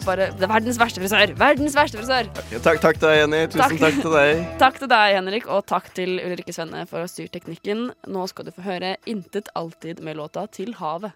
[0.00, 1.32] Bare, det er verdens verste frisør!
[1.36, 2.28] Verdens verste frisør!
[2.40, 3.40] Okay, takk, takk til deg, Jenny.
[3.52, 3.74] Tusen Takk.
[3.82, 4.40] takk, til deg.
[4.62, 7.90] Takk til deg, Henrik, og takk til Ulrikke Svenne for å styre teknikken.
[8.08, 11.12] Nå skal du få høre Intet alltid med låta Til havet.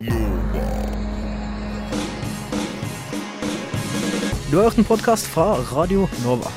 [4.51, 6.53] Du har hørt en podkast fra Radio Nova.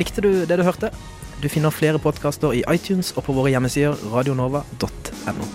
[0.00, 0.90] Likte du det du hørte?
[1.44, 5.50] Du finner flere podkaster i iTunes og på våre hjemmesider radionova.no.